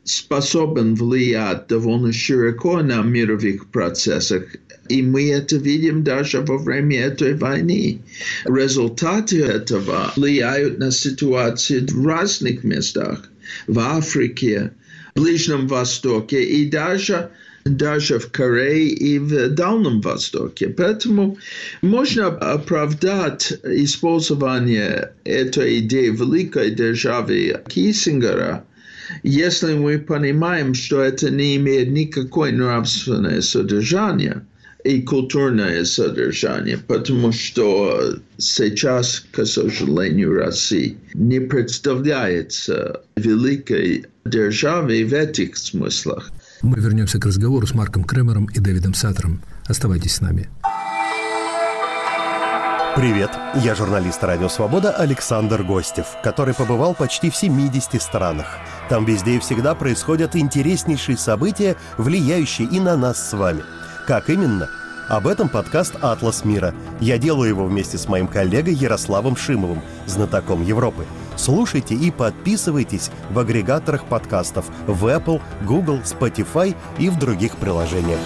способен 0.06 0.96
влиять 0.96 1.68
довольно 1.68 2.14
широко 2.14 2.82
на 2.82 3.02
мировых 3.02 3.68
процессах. 3.68 4.44
И 4.88 5.02
мы 5.02 5.32
это 5.32 5.58
видим 5.58 6.04
даже 6.04 6.42
во 6.42 6.58
время 6.58 7.02
этой 7.02 7.34
войны. 7.34 8.02
Результаты 8.46 9.44
этого 9.44 10.12
влияют 10.16 10.78
на 10.78 10.92
ситуацию 10.92 11.88
в 11.88 12.06
разных 12.06 12.64
местах. 12.64 13.30
В 13.68 13.80
Африке, 13.80 14.72
Ближнем 15.16 15.68
Востоке 15.68 16.44
и 16.44 16.66
даже 16.66 17.30
даже 17.66 18.20
в 18.20 18.30
Корее 18.32 18.90
и 18.90 19.18
в 19.18 19.50
Дальнем 19.50 20.00
Востоке. 20.02 20.70
Поэтому 20.70 21.38
можно 21.82 22.28
оправдать 22.28 23.54
использование 23.64 25.14
этой 25.24 25.80
идеи 25.80 26.10
великой 26.10 26.72
державы 26.72 27.60
Киссингера, 27.68 28.66
если 29.24 29.74
мы 29.74 29.98
понимаем, 29.98 30.76
что 30.76 31.02
это 31.02 31.32
не 31.32 31.56
имеет 31.56 31.90
никакое 31.90 32.52
нравственное 32.52 33.42
содержание 33.42 34.46
и 34.86 35.02
культурное 35.02 35.84
содержание, 35.84 36.78
потому 36.78 37.32
что 37.32 38.20
сейчас, 38.38 39.26
к 39.32 39.46
сожалению, 39.46 40.34
Россия 40.34 40.96
не 41.16 41.40
представляется 41.40 43.02
великой 43.16 44.06
державой 44.26 45.04
в 45.04 45.14
этих 45.14 45.58
смыслах. 45.58 46.32
Мы 46.62 46.80
вернемся 46.80 47.20
к 47.20 47.26
разговору 47.26 47.66
с 47.66 47.74
Марком 47.74 48.04
Кремером 48.04 48.46
и 48.46 48.60
Дэвидом 48.60 48.94
Саттером. 48.94 49.42
Оставайтесь 49.68 50.16
с 50.16 50.22
нами. 50.22 50.50
Привет, 52.96 53.32
я 53.56 53.76
журналист 53.76 54.24
«Радио 54.24 54.48
Свобода» 54.48 54.92
Александр 54.92 55.64
Гостев, 55.64 56.06
который 56.24 56.54
побывал 56.54 56.94
почти 56.94 57.30
в 57.30 57.36
70 57.36 58.02
странах. 58.02 58.46
Там 58.88 59.04
везде 59.04 59.36
и 59.36 59.40
всегда 59.40 59.76
происходят 59.76 60.36
интереснейшие 60.36 61.18
события, 61.18 61.76
влияющие 61.98 62.68
и 62.68 62.80
на 62.80 62.96
нас 62.96 63.30
с 63.30 63.34
вами. 63.34 63.64
Как 64.08 64.30
именно? 64.30 64.70
Об 65.10 65.28
этом 65.28 65.50
подкаст 65.50 65.96
«Атлас 66.02 66.46
мира». 66.46 66.74
Я 67.00 67.18
делаю 67.18 67.50
его 67.50 67.66
вместе 67.66 67.98
с 67.98 68.08
моим 68.08 68.28
коллегой 68.28 68.74
Ярославом 68.74 69.36
Шимовым, 69.36 69.82
знатоком 70.08 70.64
Европы– 70.64 71.06
Слушайте 71.38 71.96
и 71.96 72.12
подписывайтесь 72.12 73.12
в 73.30 73.40
агрегаторах 73.40 74.06
подкастов 74.06 74.66
в 74.88 75.06
Apple, 75.06 75.42
Google, 75.66 76.00
Spotify 76.00 76.76
и 76.98 77.10
в 77.10 77.20
других 77.20 77.58
приложениях. 77.58 78.20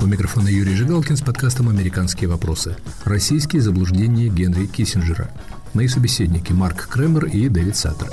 У 0.00 0.06
микрофона 0.06 0.48
Юрий 0.48 0.74
Жигалкин 0.74 1.16
с 1.16 1.20
подкастом 1.20 1.68
«Американские 1.68 2.30
вопросы». 2.30 2.76
Российские 3.04 3.60
заблуждения 3.60 4.28
Генри 4.28 4.66
Киссинджера. 4.66 5.30
Мои 5.74 5.88
собеседники 5.88 6.52
Марк 6.52 6.88
Кремер 6.88 7.26
и 7.26 7.48
Дэвид 7.48 7.76
Саттер. 7.76 8.08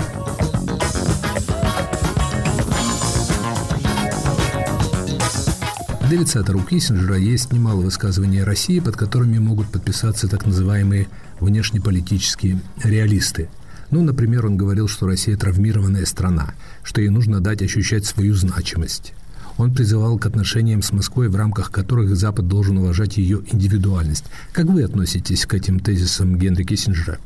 Дэвид 6.07 6.29
Саттер, 6.29 6.55
у 6.55 6.59
Киссинджера 6.59 7.17
есть 7.17 7.51
немало 7.51 7.81
высказываний 7.81 8.43
о 8.43 8.45
России, 8.45 8.79
под 8.79 8.95
которыми 8.95 9.39
могут 9.39 9.69
подписаться 9.69 10.27
так 10.27 10.45
называемые 10.45 11.07
внешнеполитические 11.39 12.61
реалисты. 12.83 13.49
Ну, 13.89 14.03
например, 14.03 14.45
он 14.45 14.55
говорил, 14.55 14.87
что 14.87 15.07
Россия 15.07 15.35
травмированная 15.35 16.05
страна, 16.05 16.53
что 16.83 17.01
ей 17.01 17.09
нужно 17.09 17.39
дать 17.39 17.63
ощущать 17.63 18.05
свою 18.05 18.35
значимость. 18.35 19.13
Он 19.57 19.73
призывал 19.73 20.19
к 20.19 20.27
отношениям 20.27 20.83
с 20.83 20.91
Москвой, 20.91 21.27
в 21.27 21.35
рамках 21.35 21.71
которых 21.71 22.15
Запад 22.15 22.47
должен 22.47 22.77
уважать 22.77 23.17
ее 23.17 23.41
индивидуальность. 23.51 24.25
Как 24.53 24.65
вы 24.65 24.83
относитесь 24.83 25.47
к 25.47 25.55
этим 25.55 25.79
тезисам 25.79 26.37
Генри 26.37 26.65
Киссинджера? 26.65 27.17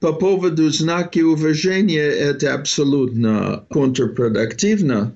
По 0.00 0.12
поводу 0.12 0.70
знаки 0.70 1.20
уважения 1.20 2.10
это 2.10 2.52
абсолютно 2.54 3.64
контрпродуктивно 3.70 5.14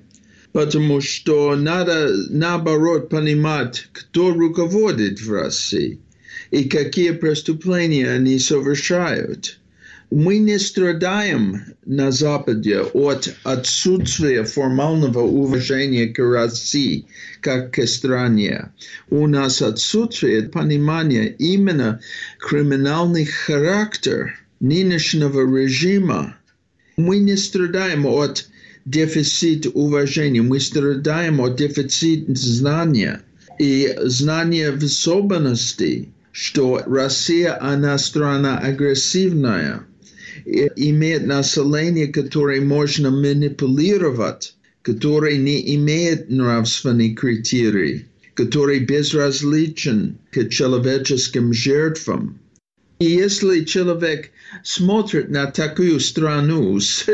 потому 0.51 1.01
что 1.01 1.55
надо 1.55 2.09
наоборот 2.29 3.09
понимать, 3.09 3.87
кто 3.91 4.31
руководит 4.33 5.21
в 5.21 5.31
России 5.31 5.99
и 6.51 6.63
какие 6.63 7.11
преступления 7.11 8.09
они 8.09 8.39
совершают. 8.39 9.59
Мы 10.11 10.39
не 10.39 10.57
страдаем 10.57 11.61
на 11.85 12.09
Западе 12.09 12.81
от 12.81 13.31
отсутствия 13.43 14.43
формального 14.43 15.19
уважения 15.19 16.07
к 16.07 16.17
России 16.17 17.05
как 17.41 17.71
к 17.73 17.85
стране. 17.85 18.71
У 19.11 19.27
нас 19.27 19.61
отсутствует 19.61 20.51
понимание 20.51 21.35
именно 21.37 21.99
криминальный 22.39 23.25
характер 23.25 24.33
нынешнего 24.59 25.41
режима. 25.41 26.35
Мы 26.97 27.19
не 27.19 27.37
страдаем 27.37 28.07
от 28.07 28.48
дефицит 28.85 29.67
уважения, 29.73 30.41
мы 30.41 30.59
страдаем 30.59 31.39
от 31.41 31.57
дефицита 31.57 32.33
знания. 32.35 33.21
И 33.59 33.93
знания 34.03 34.71
в 34.71 34.83
особенности, 34.83 36.09
что 36.31 36.81
Россия, 36.85 37.61
она 37.61 37.97
страна 37.97 38.57
агрессивная, 38.59 39.85
и 40.45 40.69
имеет 40.75 41.27
население, 41.27 42.07
которое 42.07 42.61
можно 42.61 43.11
манипулировать, 43.11 44.55
которое 44.81 45.37
не 45.37 45.75
имеет 45.75 46.29
нравственных 46.29 47.19
критерий, 47.19 48.05
который 48.33 48.79
безразличен 48.79 50.17
к 50.31 50.47
человеческим 50.47 51.53
жертвам. 51.53 52.39
И 52.99 53.05
если 53.05 53.63
человек 53.63 54.29
смотрит 54.61 55.29
на 55.29 55.45
такую 55.45 56.01
страну 56.01 56.77
с 56.81 57.05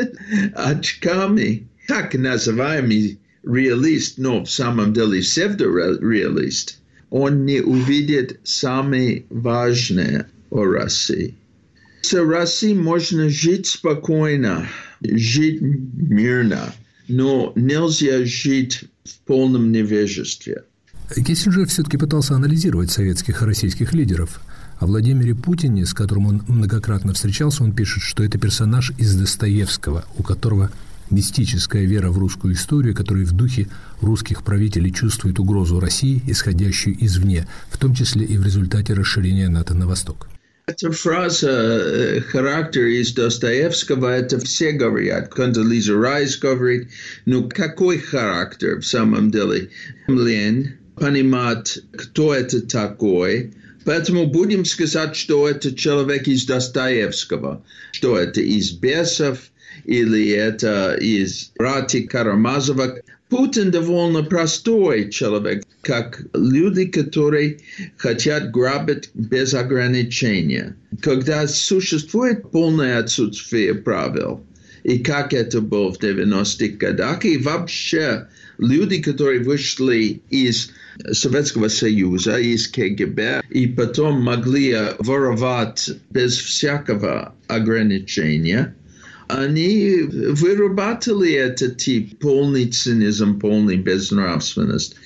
очками, 0.54 1.68
так 1.86 2.14
называемый 2.14 3.20
реалист, 3.44 4.16
но 4.16 4.44
в 4.44 4.50
самом 4.50 4.94
деле 4.94 5.20
псевдореалист, 5.20 6.78
он 7.10 7.44
не 7.44 7.60
увидит 7.60 8.40
самое 8.44 9.26
важное 9.28 10.26
о 10.48 10.64
России. 10.64 11.34
С 12.00 12.14
Россией 12.14 12.74
можно 12.74 13.28
жить 13.28 13.66
спокойно, 13.66 14.66
жить 15.02 15.60
мирно, 15.60 16.72
но 17.08 17.52
нельзя 17.56 18.24
жить 18.24 18.84
в 19.04 19.18
полном 19.26 19.70
невежестве. 19.70 20.64
Киссинджер 21.14 21.66
все-таки 21.66 21.98
пытался 21.98 22.34
анализировать 22.34 22.90
советских 22.90 23.42
и 23.42 23.44
российских 23.44 23.92
лидеров– 23.92 24.40
о 24.78 24.86
Владимире 24.86 25.34
Путине, 25.34 25.86
с 25.86 25.94
которым 25.94 26.26
он 26.26 26.42
многократно 26.48 27.14
встречался, 27.14 27.64
он 27.64 27.72
пишет, 27.72 28.02
что 28.02 28.22
это 28.22 28.38
персонаж 28.38 28.92
из 28.98 29.14
Достоевского, 29.14 30.04
у 30.18 30.22
которого 30.22 30.70
мистическая 31.10 31.84
вера 31.84 32.10
в 32.10 32.18
русскую 32.18 32.54
историю, 32.54 32.94
который 32.94 33.24
в 33.24 33.32
духе 33.32 33.68
русских 34.00 34.42
правителей 34.42 34.92
чувствует 34.92 35.38
угрозу 35.38 35.80
России, 35.80 36.22
исходящую 36.26 37.02
извне, 37.04 37.46
в 37.70 37.78
том 37.78 37.94
числе 37.94 38.26
и 38.26 38.36
в 38.36 38.44
результате 38.44 38.92
расширения 38.92 39.48
НАТО 39.48 39.74
на 39.74 39.86
восток. 39.86 40.28
Эта 40.66 40.90
фраза 40.90 41.48
э, 41.48 42.20
«характер 42.22 42.86
из 42.86 43.14
Достоевского»– 43.14 44.08
это 44.10 44.40
все 44.40 44.72
говорят. 44.72 45.32
Кондолиза 45.32 45.94
Райс 45.94 46.36
говорит, 46.36 46.90
ну 47.24 47.48
какой 47.48 47.98
характер 47.98 48.80
в 48.80 48.86
самом 48.86 49.30
деле? 49.30 49.70
Лень 50.08 50.72
понимать, 50.96 51.78
кто 51.92 52.34
это 52.34 52.60
такой– 52.60 53.54
Поэтому 53.86 54.26
будем 54.26 54.64
сказать, 54.64 55.14
что 55.14 55.48
это 55.48 55.72
человек 55.72 56.26
из 56.26 56.44
Достоевского, 56.44 57.64
что 57.92 58.18
это 58.18 58.40
из 58.40 58.72
бесов 58.72 59.38
или 59.84 60.30
это 60.30 60.96
из 61.00 61.52
Рати 61.56 62.00
Карамазова. 62.02 62.96
Путин 63.28 63.70
довольно 63.70 64.24
простой 64.24 65.08
человек, 65.10 65.64
как 65.82 66.20
люди, 66.34 66.86
которые 66.86 67.60
хотят 67.96 68.50
грабить 68.50 69.10
без 69.14 69.54
ограничения. 69.54 70.76
Когда 71.00 71.46
существует 71.46 72.50
полное 72.50 72.98
отсутствие 72.98 73.72
правил, 73.74 74.44
и 74.82 74.98
как 74.98 75.32
это 75.32 75.60
было 75.60 75.92
в 75.92 76.00
90-х 76.00 76.76
годах, 76.76 77.24
и 77.24 77.38
вообще 77.38 78.26
люди, 78.58 79.00
которые 79.02 79.40
вышли 79.40 80.22
из 80.30 80.70
Советского 81.12 81.68
Союза, 81.68 82.38
из 82.38 82.68
КГБ, 82.68 83.42
и 83.50 83.66
потом 83.66 84.22
могли 84.22 84.76
воровать 84.98 85.90
без 86.10 86.36
всякого 86.36 87.34
ограничения, 87.48 88.74
они 89.28 90.02
вырабатывали 90.02 91.32
этот 91.32 91.78
тип 91.78 92.18
полный 92.18 92.66
цинизм, 92.66 93.40
полный 93.40 93.76
безнравственность. 93.76 94.96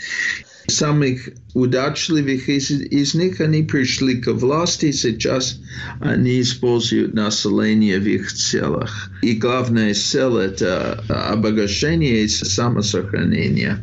Самых 0.70 1.28
удачливых 1.54 2.48
из, 2.48 2.70
из 2.70 3.14
них 3.14 3.40
они 3.40 3.62
пришли 3.62 4.20
к 4.20 4.32
власти, 4.32 4.92
сейчас 4.92 5.60
они 6.00 6.40
используют 6.40 7.14
население 7.14 7.98
в 7.98 8.06
их 8.06 8.32
целях. 8.32 9.10
И 9.22 9.34
главная 9.34 9.92
цель– 9.94 10.36
это 10.40 11.04
обогащение 11.08 12.24
и 12.24 12.28
самосохранение 12.28 13.80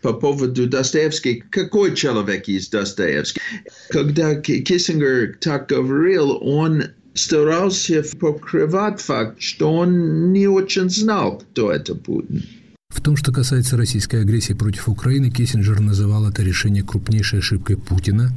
по 0.00 0.12
поводу 0.12 0.66
Достоевский. 0.66 1.44
Какой 1.50 1.94
человек 1.94 2.48
из 2.48 2.68
Достоевский? 2.68 3.40
Когда 3.90 4.34
Киссингер 4.34 5.36
так 5.40 5.68
говорил, 5.68 6.38
он 6.40 6.84
старался 7.14 8.02
покрывать 8.18 9.00
факт, 9.00 9.40
что 9.40 9.72
он 9.72 10.32
не 10.32 10.48
очень 10.48 10.90
знал, 10.90 11.38
кто 11.38 11.70
это 11.70 11.94
Путин. 11.94 12.42
В 12.92 13.00
том, 13.00 13.16
что 13.16 13.32
касается 13.32 13.76
российской 13.76 14.20
агрессии 14.20 14.52
против 14.52 14.88
Украины, 14.88 15.30
Киссинджер 15.30 15.80
называл 15.80 16.28
это 16.28 16.42
решение 16.42 16.84
крупнейшей 16.84 17.40
ошибкой 17.40 17.76
Путина. 17.76 18.30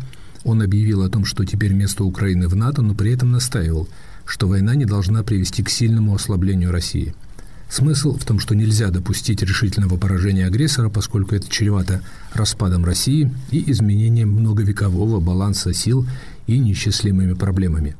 Он 0.44 0.62
объявил 0.62 1.04
о 1.04 1.10
том, 1.10 1.26
что 1.26 1.46
теперь 1.46 1.74
место 1.74 2.04
Украины 2.04 2.48
в 2.48 2.56
НАТО, 2.56 2.82
но 2.82 2.96
при 2.96 3.14
этом 3.14 3.32
настаивал, 3.32 3.88
что 4.26 4.48
война 4.48 4.74
не 4.76 4.86
должна 4.86 5.24
привести 5.24 5.62
к 5.62 5.70
сильному 5.70 6.16
ослаблению 6.16 6.72
России– 6.72 7.14
Смысл 7.70 8.18
в 8.18 8.24
том, 8.24 8.40
что 8.40 8.56
нельзя 8.56 8.90
допустить 8.90 9.42
решительного 9.42 9.98
поражения 9.98 10.46
агрессора, 10.46 10.90
поскольку 10.90 11.36
это 11.36 11.50
чревато 11.50 12.02
распадом 12.34 12.86
России 12.86 13.32
и 13.52 13.70
изменением 13.72 14.30
многовекового 14.30 15.20
баланса 15.20 15.74
сил 15.74 16.06
и 16.48 16.60
неисчислимыми 16.60 17.34
проблемами. 17.34 17.96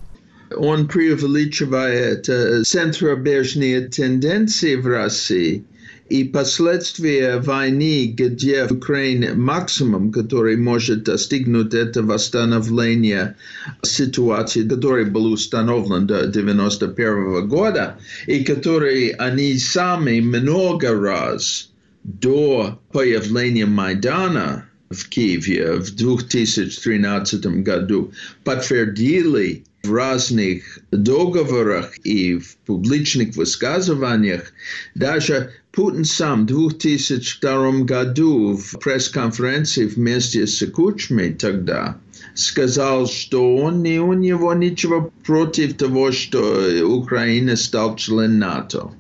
Он 0.56 0.88
преувеличивает 0.88 2.26
центробежные 2.68 3.82
тенденции 3.82 4.76
в 4.76 4.88
России– 4.88 5.66
и 6.10 6.24
последствия 6.24 7.38
войны, 7.40 8.14
где 8.16 8.68
в 8.68 8.74
Украине 8.74 9.34
максимум, 9.34 10.12
который 10.12 10.56
может 10.56 11.04
достигнуть 11.04 11.74
это 11.74 12.04
восстановление 12.04 13.36
ситуации, 13.82 14.68
который 14.68 15.06
был 15.06 15.32
установлен 15.32 16.06
до 16.06 16.20
1991 16.20 17.48
года, 17.48 17.98
и 18.28 18.44
который 18.44 19.10
они 19.10 19.58
сами 19.58 20.20
много 20.20 20.94
раз 20.94 21.72
до 22.04 22.80
появления 22.92 23.66
Майдана 23.66 24.70
в 24.92 25.10
Киеве 25.10 25.74
в 25.74 25.96
2013 25.96 27.46
году 27.64 28.14
подтвердили 28.44 29.64
в 29.86 29.94
разных 29.94 30.80
договорах 30.92 31.98
и 32.04 32.38
в 32.38 32.58
публичных 32.66 33.36
высказываниях, 33.36 34.54
даже 34.96 35.52
Путин 35.72 36.06
сам 36.06 36.44
в 36.44 36.46
2002 36.48 37.84
году 37.84 38.58
в 38.58 38.80
пресс-конференции 38.80 39.86
вместе 39.86 40.48
с 40.48 40.66
Кучмой 40.68 41.34
тогда 41.34 41.98
сказал, 42.34 43.08
что 43.08 43.58
он, 43.58 43.84
не, 43.84 44.00
у 44.00 44.14
него 44.14 44.54
ничего 44.54 45.12
против 45.26 45.76
того, 45.76 46.12
что 46.12 46.40
Украина 46.86 47.56
стал 47.56 47.96
членом 47.96 48.40
НАТО 48.40 48.92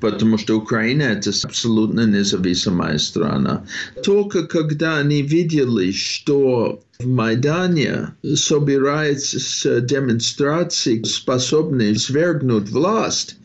потому 0.00 0.38
что 0.38 0.56
Украина 0.56 1.02
это 1.02 1.30
абсолютно 1.44 2.06
независимая 2.06 2.98
страна. 2.98 3.66
Только 4.02 4.46
когда 4.46 4.98
они 4.98 5.22
видели, 5.22 5.92
что 5.92 6.82
в 6.98 7.06
Майдане 7.06 8.14
собирается 8.34 9.80
демонстрации, 9.80 11.02
способные 11.02 11.96
свергнуть 11.98 12.68
власть, 12.70 13.36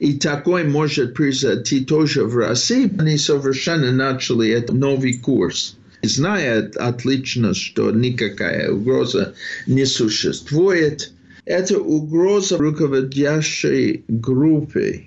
и 0.00 0.14
такой 0.14 0.64
может 0.64 1.14
произойти 1.14 1.84
тоже 1.84 2.24
в 2.24 2.36
России, 2.36 2.90
они 2.98 3.16
совершенно 3.16 3.92
начали 3.92 4.50
этот 4.50 4.76
новый 4.76 5.14
курс. 5.14 5.76
знает 6.02 6.76
отлично, 6.76 7.54
что 7.54 7.90
никакая 7.90 8.72
угроза 8.72 9.34
не 9.66 9.86
существует. 9.86 11.12
Это 11.44 11.78
угроза 11.78 12.58
руководящей 12.58 14.04
группы. 14.08 15.04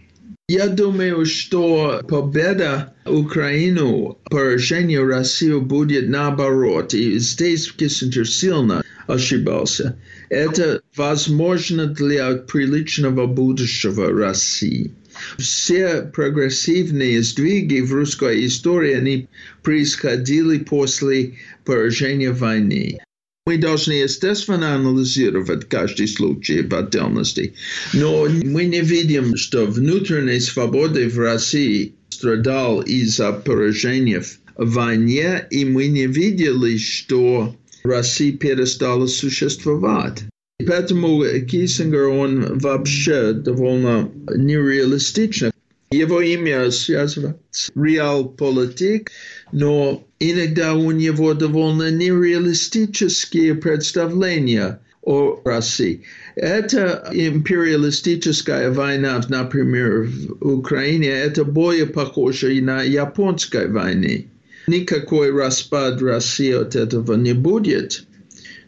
Я 0.50 0.70
думаю, 0.70 1.26
что 1.26 2.02
победа 2.08 2.94
Украины, 3.06 4.16
поражение 4.32 5.06
России 5.06 5.60
будет 5.60 6.08
наоборот. 6.08 6.94
И 6.94 7.20
здесь 7.20 7.70
Киссинджер 7.70 8.26
сильно 8.26 8.82
ошибался. 9.08 10.00
Это 10.30 10.80
возможно 10.96 11.88
для 11.88 12.36
приличного 12.36 13.28
будущего 13.28 14.10
России. 14.10 14.94
Все 15.38 16.10
прогрессивные 16.14 17.22
сдвиги 17.24 17.82
в 17.82 17.94
русской 17.94 18.46
истории, 18.46 18.94
они 18.94 19.28
происходили 19.64 20.60
после 20.60 21.40
поражения 21.66 22.32
войны. 22.32 23.00
Мы 23.48 23.58
должны, 23.58 23.94
естественно, 23.94 24.76
анализировать 24.76 25.70
каждый 25.70 26.10
случай 26.10 26.64
в 26.64 26.76
отдельности. 26.76 27.54
Но 27.94 28.28
мы 28.44 28.66
не 28.66 28.82
видим, 28.82 29.38
что 29.38 29.66
внутренняя 29.66 30.42
свобода 30.42 31.08
в 31.08 31.18
России 31.18 31.96
страдал 32.10 32.82
из-за 32.82 33.32
поражения 33.32 34.22
в 34.58 34.74
войне, 34.74 35.48
и 35.50 35.64
мы 35.64 35.88
не 35.88 36.08
видели, 36.08 36.76
что 36.76 37.56
Россия 37.86 38.34
перестала 38.34 39.08
существовать. 39.08 40.24
Поэтому 40.68 41.24
Киссингер, 41.50 42.10
он 42.10 42.60
вообще 42.60 43.32
довольно 43.32 44.12
нереалистичен. 44.36 45.52
Его 45.90 46.20
имя 46.20 46.70
связано 46.70 47.38
с 47.52 47.72
реал-политик, 47.74 49.10
но 49.52 50.06
иногда 50.20 50.74
у 50.74 50.92
него 50.92 51.34
довольно 51.34 51.90
нереалистические 51.92 53.56
представления 53.56 54.80
о 55.02 55.42
России. 55.46 56.04
Это 56.36 57.10
империалистическая 57.14 58.72
война, 58.72 59.24
например, 59.30 60.10
в 60.40 60.54
Украине, 60.58 61.08
это 61.08 61.46
более 61.46 61.86
похоже 61.86 62.62
на 62.62 62.84
японской 62.84 63.70
войне. 63.70 64.28
Никакой 64.68 65.32
распад 65.32 66.02
России 66.02 66.52
от 66.52 66.76
этого 66.76 67.14
не 67.14 67.34
будет, 67.34 68.06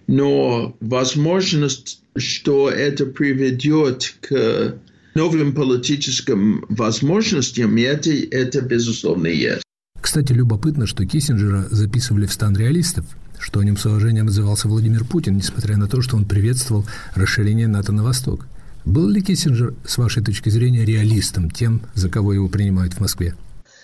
но 0.07 0.77
возможность, 0.79 2.01
что 2.15 2.69
это 2.69 3.05
приведет 3.05 4.15
к 4.21 4.79
новым 5.13 5.53
политическим 5.53 6.65
возможностям, 6.69 7.75
это, 7.75 8.11
это 8.11 8.61
безусловно 8.61 9.27
есть. 9.27 9.63
Кстати, 10.09 10.33
любопытно, 10.33 10.87
что 10.87 11.05
Киссинджера 11.05 11.67
записывали 11.69 12.25
в 12.25 12.33
стан 12.33 12.57
реалистов, 12.57 13.05
что 13.37 13.59
о 13.59 13.63
нем 13.63 13.77
с 13.77 13.85
уважением 13.85 14.25
отзывался 14.25 14.67
Владимир 14.67 15.05
Путин, 15.05 15.37
несмотря 15.37 15.77
на 15.77 15.87
то, 15.87 16.01
что 16.01 16.17
он 16.17 16.25
приветствовал 16.25 16.83
расширение 17.13 17.67
НАТО 17.67 17.91
на 17.91 18.03
восток. 18.03 18.47
Был 18.85 19.07
ли 19.07 19.21
Киссинджер, 19.21 19.75
с 19.85 19.99
вашей 19.99 20.23
точки 20.23 20.49
зрения, 20.49 20.83
реалистом, 20.83 21.51
тем, 21.51 21.83
за 21.93 22.09
кого 22.09 22.33
его 22.33 22.47
принимают 22.49 22.95
в 22.95 23.01
Москве? 23.01 23.35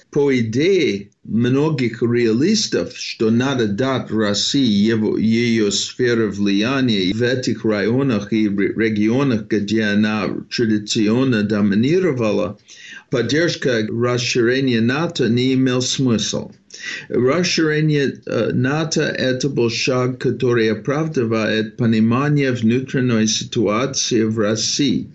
По 0.10 0.36
идее 0.36 1.12
многих 1.24 2.02
реалистов, 2.02 2.94
что 2.96 3.30
надо 3.30 3.68
дать 3.68 4.10
России 4.10 4.66
его, 4.66 5.20
ее 5.20 5.72
сферу 5.72 6.32
влияния 6.32 7.14
в 7.14 7.22
этих 7.22 7.64
районах 7.66 8.34
и 8.34 8.48
регионах, 8.48 9.48
где 9.48 9.84
она 9.84 10.28
традиционно 10.50 11.44
доминировала, 11.44 12.58
поддержка 13.10 13.88
расширения 13.88 14.82
НАТО 14.82 15.30
не 15.30 15.54
имел 15.54 15.82
смысла. 15.82 16.52
Расширение 17.10 18.22
э, 18.26 18.52
НАТО– 18.54 19.02
это 19.18 19.50
был 19.50 19.70
шаг, 19.70 20.20
который 20.20 20.72
оправдывает 20.72 21.78
понимание 21.78 22.52
внутренней 22.52 23.28
ситуации 23.28 24.24
в 24.24 24.38
России. 24.38 25.10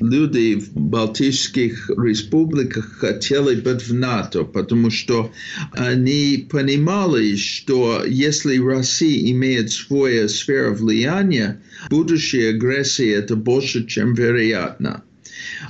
Люди 0.00 0.54
в 0.54 0.74
Балтийских 0.74 1.90
республиках 1.90 2.92
хотели 2.98 3.60
быть 3.60 3.82
в 3.82 3.94
НАТО, 3.94 4.44
потому 4.44 4.90
что 4.90 5.32
они 5.72 6.46
понимали, 6.50 7.36
что 7.36 8.04
если 8.06 8.58
Россия 8.58 9.30
имеет 9.32 9.70
свою 9.70 10.28
сферу 10.28 10.74
влияния, 10.74 11.60
будущая 11.90 12.50
агрессия– 12.50 13.12
это 13.14 13.34
больше, 13.36 13.86
чем 13.86 14.14
вероятно 14.14 15.02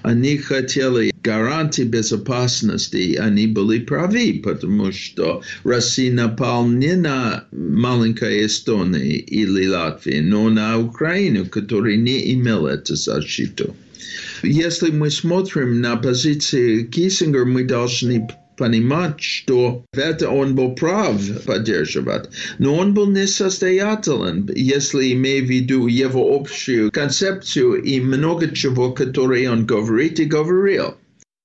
они 0.03 0.37
хотели 0.39 1.13
гарантии 1.23 1.83
безопасности, 1.83 3.17
они 3.17 3.47
были 3.47 3.81
правы, 3.81 4.41
потому 4.43 4.93
что 4.93 5.43
Россия 5.65 6.13
напал 6.13 6.67
не 6.69 6.95
на 6.95 7.45
маленькую 7.53 8.47
Эстонию 8.47 9.25
или 9.25 9.67
Латвию, 9.67 10.25
но 10.25 10.49
на 10.51 10.79
Украину, 10.79 11.47
которая 11.47 11.97
не 11.97 12.33
имела 12.35 12.69
эту 12.69 12.97
защиту. 12.97 13.77
Если 14.43 14.91
мы 14.91 15.11
смотрим 15.11 15.81
на 15.81 15.97
позиции 15.97 16.85
Киссингера, 16.85 17.45
мы 17.45 17.65
должны 17.65 18.29
понимать, 18.57 19.21
что 19.21 19.85
это 19.93 20.31
он 20.31 20.55
был 20.55 20.75
прав 20.75 21.21
поддерживать. 21.45 22.31
Но 22.59 22.77
он 22.77 22.95
был 22.95 23.09
несостоятелен, 23.11 24.51
если 24.55 25.13
имея 25.13 25.43
в 25.43 25.51
виду 25.51 25.87
его 25.87 26.35
общую 26.35 26.91
концепцию 26.91 27.83
и 27.83 28.01
много 28.01 28.55
чего, 28.55 28.93
которое 28.93 29.51
он 29.51 29.67
говорит 29.67 30.21
и 30.21 30.25
говорил. 30.25 30.95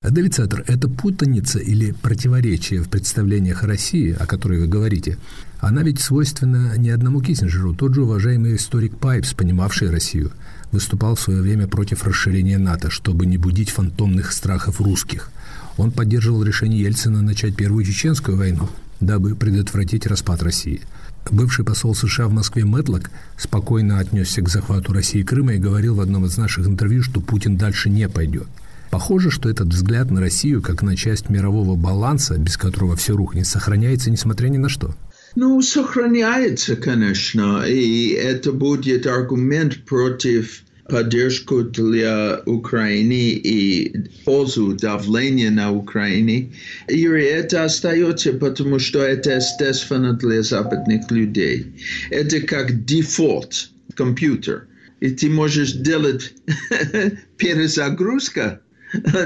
Давид 0.04 0.36
Саттер, 0.36 0.63
путаница 1.02 1.60
или 1.60 1.91
противоречие 1.91 2.82
в 2.82 2.89
представлениях 2.89 3.63
России, 3.63 4.15
о 4.17 4.26
которой 4.26 4.60
вы 4.60 4.67
говорите, 4.67 5.17
она 5.60 5.82
ведь 5.84 6.00
свойственна 6.00 6.78
не 6.78 6.91
одному 6.91 7.22
Киссинджеру. 7.22 7.74
Тот 7.74 7.96
же 7.96 8.04
уважаемый 8.04 8.56
историк 8.56 8.98
Пайпс, 8.98 9.34
понимавший 9.34 9.89
Россию, 9.89 10.32
выступал 10.72 11.16
в 11.16 11.22
свое 11.22 11.42
время 11.42 11.68
против 11.68 12.04
расширения 12.04 12.58
НАТО, 12.58 12.90
чтобы 12.90 13.26
не 13.26 13.38
будить 13.38 13.70
фантомных 13.70 14.32
страхов 14.32 14.82
русских. 14.82 15.30
Он 15.78 15.92
поддерживал 15.92 16.44
решение 16.44 16.82
Ельцина 16.82 17.22
начать 17.22 17.56
Первую 17.56 17.86
Чеченскую 17.86 18.38
войну, 18.38 18.70
дабы 19.00 19.36
предотвратить 19.36 20.08
распад 20.08 20.44
России. 20.44 20.82
Бывший 21.30 21.66
посол 21.66 21.94
США 21.94 22.28
в 22.28 22.34
Москве 22.34 22.66
Мэтлок 22.66 23.12
спокойно 23.38 24.00
отнесся 24.00 24.42
к 24.42 24.50
захвату 24.50 24.94
России 24.94 25.22
и 25.22 25.24
Крыма 25.24 25.54
и 25.54 25.60
говорил 25.60 25.96
в 25.96 26.02
одном 26.02 26.26
из 26.26 26.38
наших 26.38 26.68
интервью, 26.68 27.04
что 27.04 27.20
Путин 27.20 27.58
дальше 27.58 27.90
не 27.90 28.08
пойдет. 28.08 28.48
Похоже, 28.90 29.32
что 29.32 29.50
этот 29.50 29.68
взгляд 29.68 30.10
на 30.10 30.22
Россию 30.22 30.62
как 30.62 30.82
на 30.82 30.96
часть 30.96 31.30
мирового 31.30 31.76
баланса, 31.76 32.38
без 32.38 32.56
которого 32.56 32.96
все 32.96 33.16
рухнет, 33.16 33.46
сохраняется 33.46 34.10
несмотря 34.10 34.48
ни 34.48 34.58
на 34.58 34.70
что. 34.70 34.96
Ну, 35.39 35.62
сохраняется, 35.62 36.76
конечно, 36.76 37.63
и 37.63 38.10
это 38.10 38.52
будет 38.52 39.06
аргумент 39.06 39.86
против 39.86 40.63
поддержку 40.89 41.62
для 41.62 42.41
Украины 42.47 43.34
и 43.34 44.10
пользу 44.26 44.73
давления 44.73 45.52
на 45.52 45.71
Украине. 45.71 46.52
И 46.88 47.04
это 47.04 47.65
остается, 47.65 48.34
потому 48.34 48.80
что 48.80 49.04
это 49.04 49.36
естественно 49.36 50.13
для 50.13 50.41
западных 50.41 51.12
людей. 51.12 51.67
Это 52.10 52.41
как 52.41 52.86
дефолт 52.86 53.69
компьютер. 53.93 54.67
И 55.02 55.12
ты 55.12 55.30
можешь 55.30 55.73
делать 55.73 56.34
перезагрузка, 57.38 58.62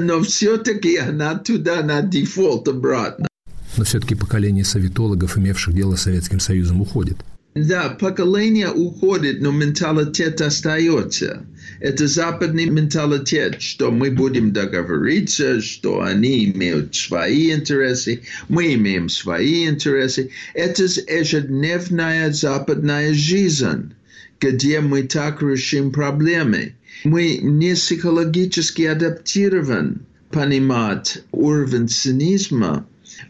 но 0.02 0.22
все-таки 0.24 0.98
она 0.98 1.36
туда 1.36 1.82
на 1.84 2.02
дефолт 2.02 2.68
обратно. 2.68 3.31
Но 3.78 3.84
все-таки 3.84 4.16
поколение 4.16 4.66
советологов, 4.66 5.38
имевших 5.38 5.74
дело 5.74 5.96
с 5.96 6.04
Советским 6.04 6.40
Союзом, 6.40 6.82
уходит. 6.82 7.18
Да, 7.54 7.90
поколение 7.90 8.70
уходит, 8.72 9.42
но 9.42 9.52
менталитет 9.52 10.40
остается. 10.40 11.46
Это 11.82 12.08
западный 12.08 12.66
менталитет, 12.66 13.62
что 13.62 13.92
мы 13.92 14.10
будем 14.10 14.54
договориться, 14.54 15.62
что 15.62 16.02
они 16.02 16.46
имеют 16.46 16.96
свои 16.96 17.52
интересы, 17.52 18.22
мы 18.48 18.76
имеем 18.76 19.10
свои 19.10 19.68
интересы. 19.68 20.30
Это 20.54 20.84
ежедневная 20.84 22.32
западная 22.32 23.14
жизнь, 23.14 23.94
где 24.40 24.80
мы 24.80 25.04
так 25.04 25.42
решим 25.42 25.92
проблемы. 25.92 26.76
Мы 27.04 27.40
не 27.42 27.74
психологически 27.74 28.84
адаптированы 28.84 29.98
понимать 30.30 31.22
уровень 31.32 31.90
цинизма 31.90 32.86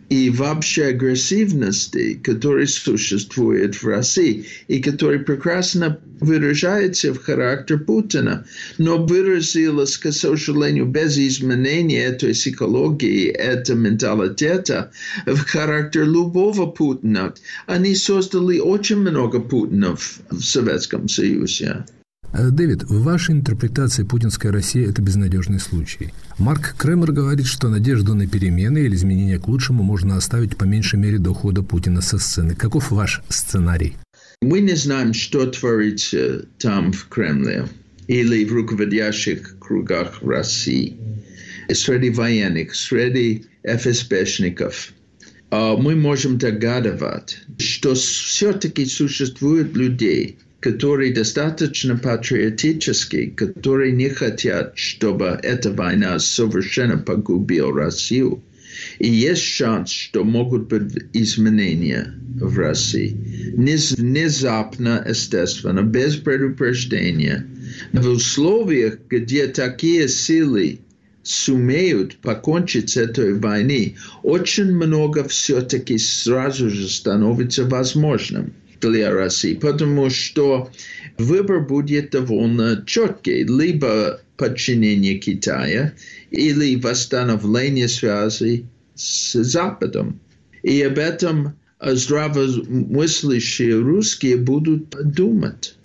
и 0.10 0.30
вообще 0.30 0.88
агрессивности, 0.88 2.20
который 2.24 2.68
существует 2.68 3.76
в 3.76 3.88
России 3.88 4.46
и 4.68 4.82
который 4.82 5.20
прекрасно 5.20 6.00
выражается 6.20 7.14
в 7.14 7.24
характер 7.24 7.80
Путина, 7.80 8.46
но 8.78 8.98
выразилось, 9.04 9.98
к 9.98 10.12
сожалению, 10.12 10.86
без 10.86 11.18
изменения 11.18 12.04
этой 12.04 12.34
психологии, 12.34 13.28
этого 13.28 13.78
менталитета 13.78 14.92
в 15.26 15.40
характер 15.46 16.06
любого 16.06 16.68
Путина. 16.68 17.34
Они 17.66 17.96
создали 17.96 18.60
очень 18.60 18.98
много 18.98 19.40
Путинов 19.40 20.20
в 20.30 20.42
Советском 20.42 21.08
Союзе. 21.08 21.86
Э, 22.34 22.50
Дэвид, 22.50 22.84
в 22.84 23.04
вашей 23.04 23.36
интерпретации 23.36 24.04
путинская 24.04 24.52
Россия– 24.52 24.90
это 24.90 25.02
безнадежный 25.02 25.60
случай. 25.60 26.14
Марк 26.38 26.76
Кремер 26.78 27.12
говорит, 27.12 27.46
что 27.46 27.68
надежду 27.68 28.16
на 28.16 28.28
перемены 28.28 28.80
или 28.80 28.96
изменения 28.96 29.38
к 29.38 29.48
лучшему 29.48 29.84
можно 29.84 30.16
оставить 30.16 30.56
по 30.56 30.64
меньшей 30.64 30.98
мере 30.98 31.18
до 31.18 31.32
ухода 31.32 31.62
Путина 31.62 32.02
со 32.02 32.18
сцены. 32.18 32.56
Каков 32.56 32.92
ваш 32.92 33.22
сценарий? 33.30 33.96
Мы 34.42 34.62
не 34.62 34.76
знаем, 34.76 35.14
что 35.14 35.46
творится 35.46 36.46
там, 36.58 36.94
в 36.94 37.08
Кремле, 37.10 37.68
или 38.08 38.46
в 38.46 38.54
руководящих 38.54 39.60
кругах 39.60 40.22
России, 40.22 40.98
среди 41.72 42.10
военных, 42.10 42.76
среди 42.76 43.46
ФСБшников. 43.64 44.94
Мы 45.52 45.96
можем 45.96 46.38
догадывать, 46.38 47.40
что 47.58 47.94
все-таки 47.94 48.86
существуют 48.86 49.76
люди, 49.76 50.38
которые 50.62 51.12
достаточно 51.12 51.98
патриотические, 51.98 53.32
которые 53.32 53.92
не 53.92 54.10
хотят, 54.10 54.74
чтобы 54.76 55.40
эта 55.42 55.72
война 55.72 56.20
совершенно 56.20 57.00
погубила 57.00 57.74
Россию. 57.74 58.44
И 59.00 59.10
есть 59.10 59.42
шанс, 59.42 59.90
что 59.90 60.24
могут 60.24 60.68
быть 60.68 61.06
изменения 61.14 62.14
в 62.36 62.58
России. 62.58 63.18
Внезапно, 63.56 65.04
естественно, 65.08 65.82
без 65.82 66.16
предупреждения. 66.16 67.46
В 67.92 68.08
условиях, 68.08 69.00
где 69.10 69.48
такие 69.48 70.08
силы 70.08 70.80
сумеют 71.24 72.18
покончить 72.18 72.92
с 72.92 72.98
этой 72.98 73.34
войной, 73.34 73.96
очень 74.22 74.72
много 74.74 75.28
все-таки 75.28 75.98
сразу 75.98 76.70
же 76.70 76.88
становится 76.88 77.66
возможным 77.66 78.54
для 78.82 79.12
России, 79.12 79.54
потому 79.54 80.10
что 80.10 80.70
выбор 81.18 81.62
будет 81.62 82.12
довольно 82.12 82.84
четкий. 82.86 83.44
Либо 83.44 84.20
подчинение 84.38 85.20
Китая 85.20 85.94
или 86.32 86.76
восстановление 86.76 87.88
связи 87.88 88.66
с 88.96 89.42
Западом. 89.44 90.20
И 90.64 90.82
об 90.82 90.98
этом 90.98 91.54
здравомыслящие 91.80 93.80
русские 93.80 94.38
будут 94.38 94.90
думать. 95.14 95.76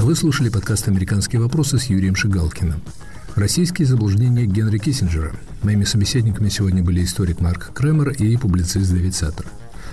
Вы 0.00 0.14
слушали 0.14 0.50
подкаст 0.50 0.88
«Американские 0.88 1.40
вопросы» 1.40 1.78
с 1.78 1.86
Юрием 1.86 2.14
Шигалкиным. 2.14 2.82
Российские 3.34 3.86
заблуждения 3.88 4.46
Генри 4.46 4.78
Киссинджера. 4.78 5.34
Моими 5.62 5.82
собеседниками 5.82 6.48
сегодня 6.48 6.84
были 6.84 7.02
историк 7.02 7.40
Марк 7.40 7.72
Кремер 7.74 8.10
и 8.10 8.36
публицист 8.36 8.92
Дэвид 8.92 9.14
Саттер. 9.14 9.46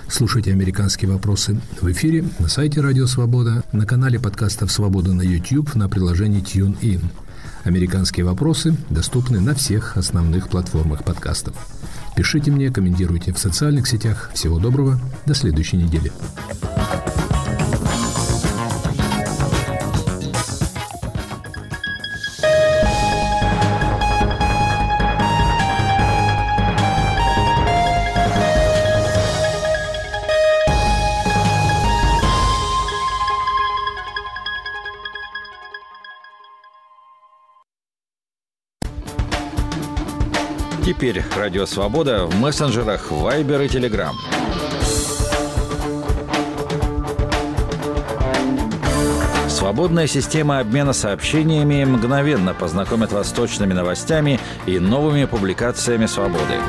Слушайте 0.08 0.52
«Американские 0.52 1.10
вопросы» 1.10 1.60
в 1.80 1.90
эфире, 1.90 2.24
на 2.38 2.48
сайте 2.48 2.80
Радио 2.80 3.06
Свобода, 3.06 3.64
на 3.72 3.84
канале 3.84 4.20
подкастов 4.20 4.70
«Свобода» 4.70 5.12
на 5.12 5.22
YouTube, 5.22 5.74
на 5.74 5.88
приложении 5.88 6.40
TuneIn. 6.40 7.02
«Американские 7.64 8.24
вопросы» 8.26 8.76
доступны 8.90 9.40
на 9.40 9.56
всех 9.56 9.96
основных 9.96 10.48
платформах 10.48 11.02
подкастов. 11.02 11.56
Пишите 12.14 12.52
мне, 12.52 12.70
комментируйте 12.70 13.32
в 13.32 13.38
социальных 13.38 13.88
сетях. 13.88 14.30
Всего 14.34 14.60
доброго, 14.60 15.00
до 15.26 15.34
следующей 15.34 15.78
недели. 15.78 16.12
Теперь 41.02 41.24
Радио 41.36 41.66
Свобода 41.66 42.26
в 42.26 42.38
мессенджерах 42.38 43.10
Viber 43.10 43.66
и 43.66 43.68
Telegram. 43.68 44.12
Свободная 49.48 50.06
система 50.06 50.60
обмена 50.60 50.92
сообщениями 50.92 51.82
мгновенно 51.82 52.54
познакомит 52.54 53.10
вас 53.10 53.30
с 53.30 53.32
точными 53.32 53.72
новостями 53.72 54.38
и 54.66 54.78
новыми 54.78 55.24
публикациями 55.24 56.06
«Свободы». 56.06 56.60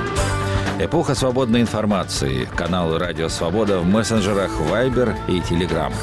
Эпоха 0.79 1.13
свободной 1.13 1.61
информации. 1.61 2.49
Канал 2.55 2.97
«Радио 2.97 3.29
Свобода» 3.29 3.77
в 3.77 3.85
мессенджерах 3.85 4.49
Viber 4.61 5.15
и 5.27 5.41
Telegram. 5.41 5.93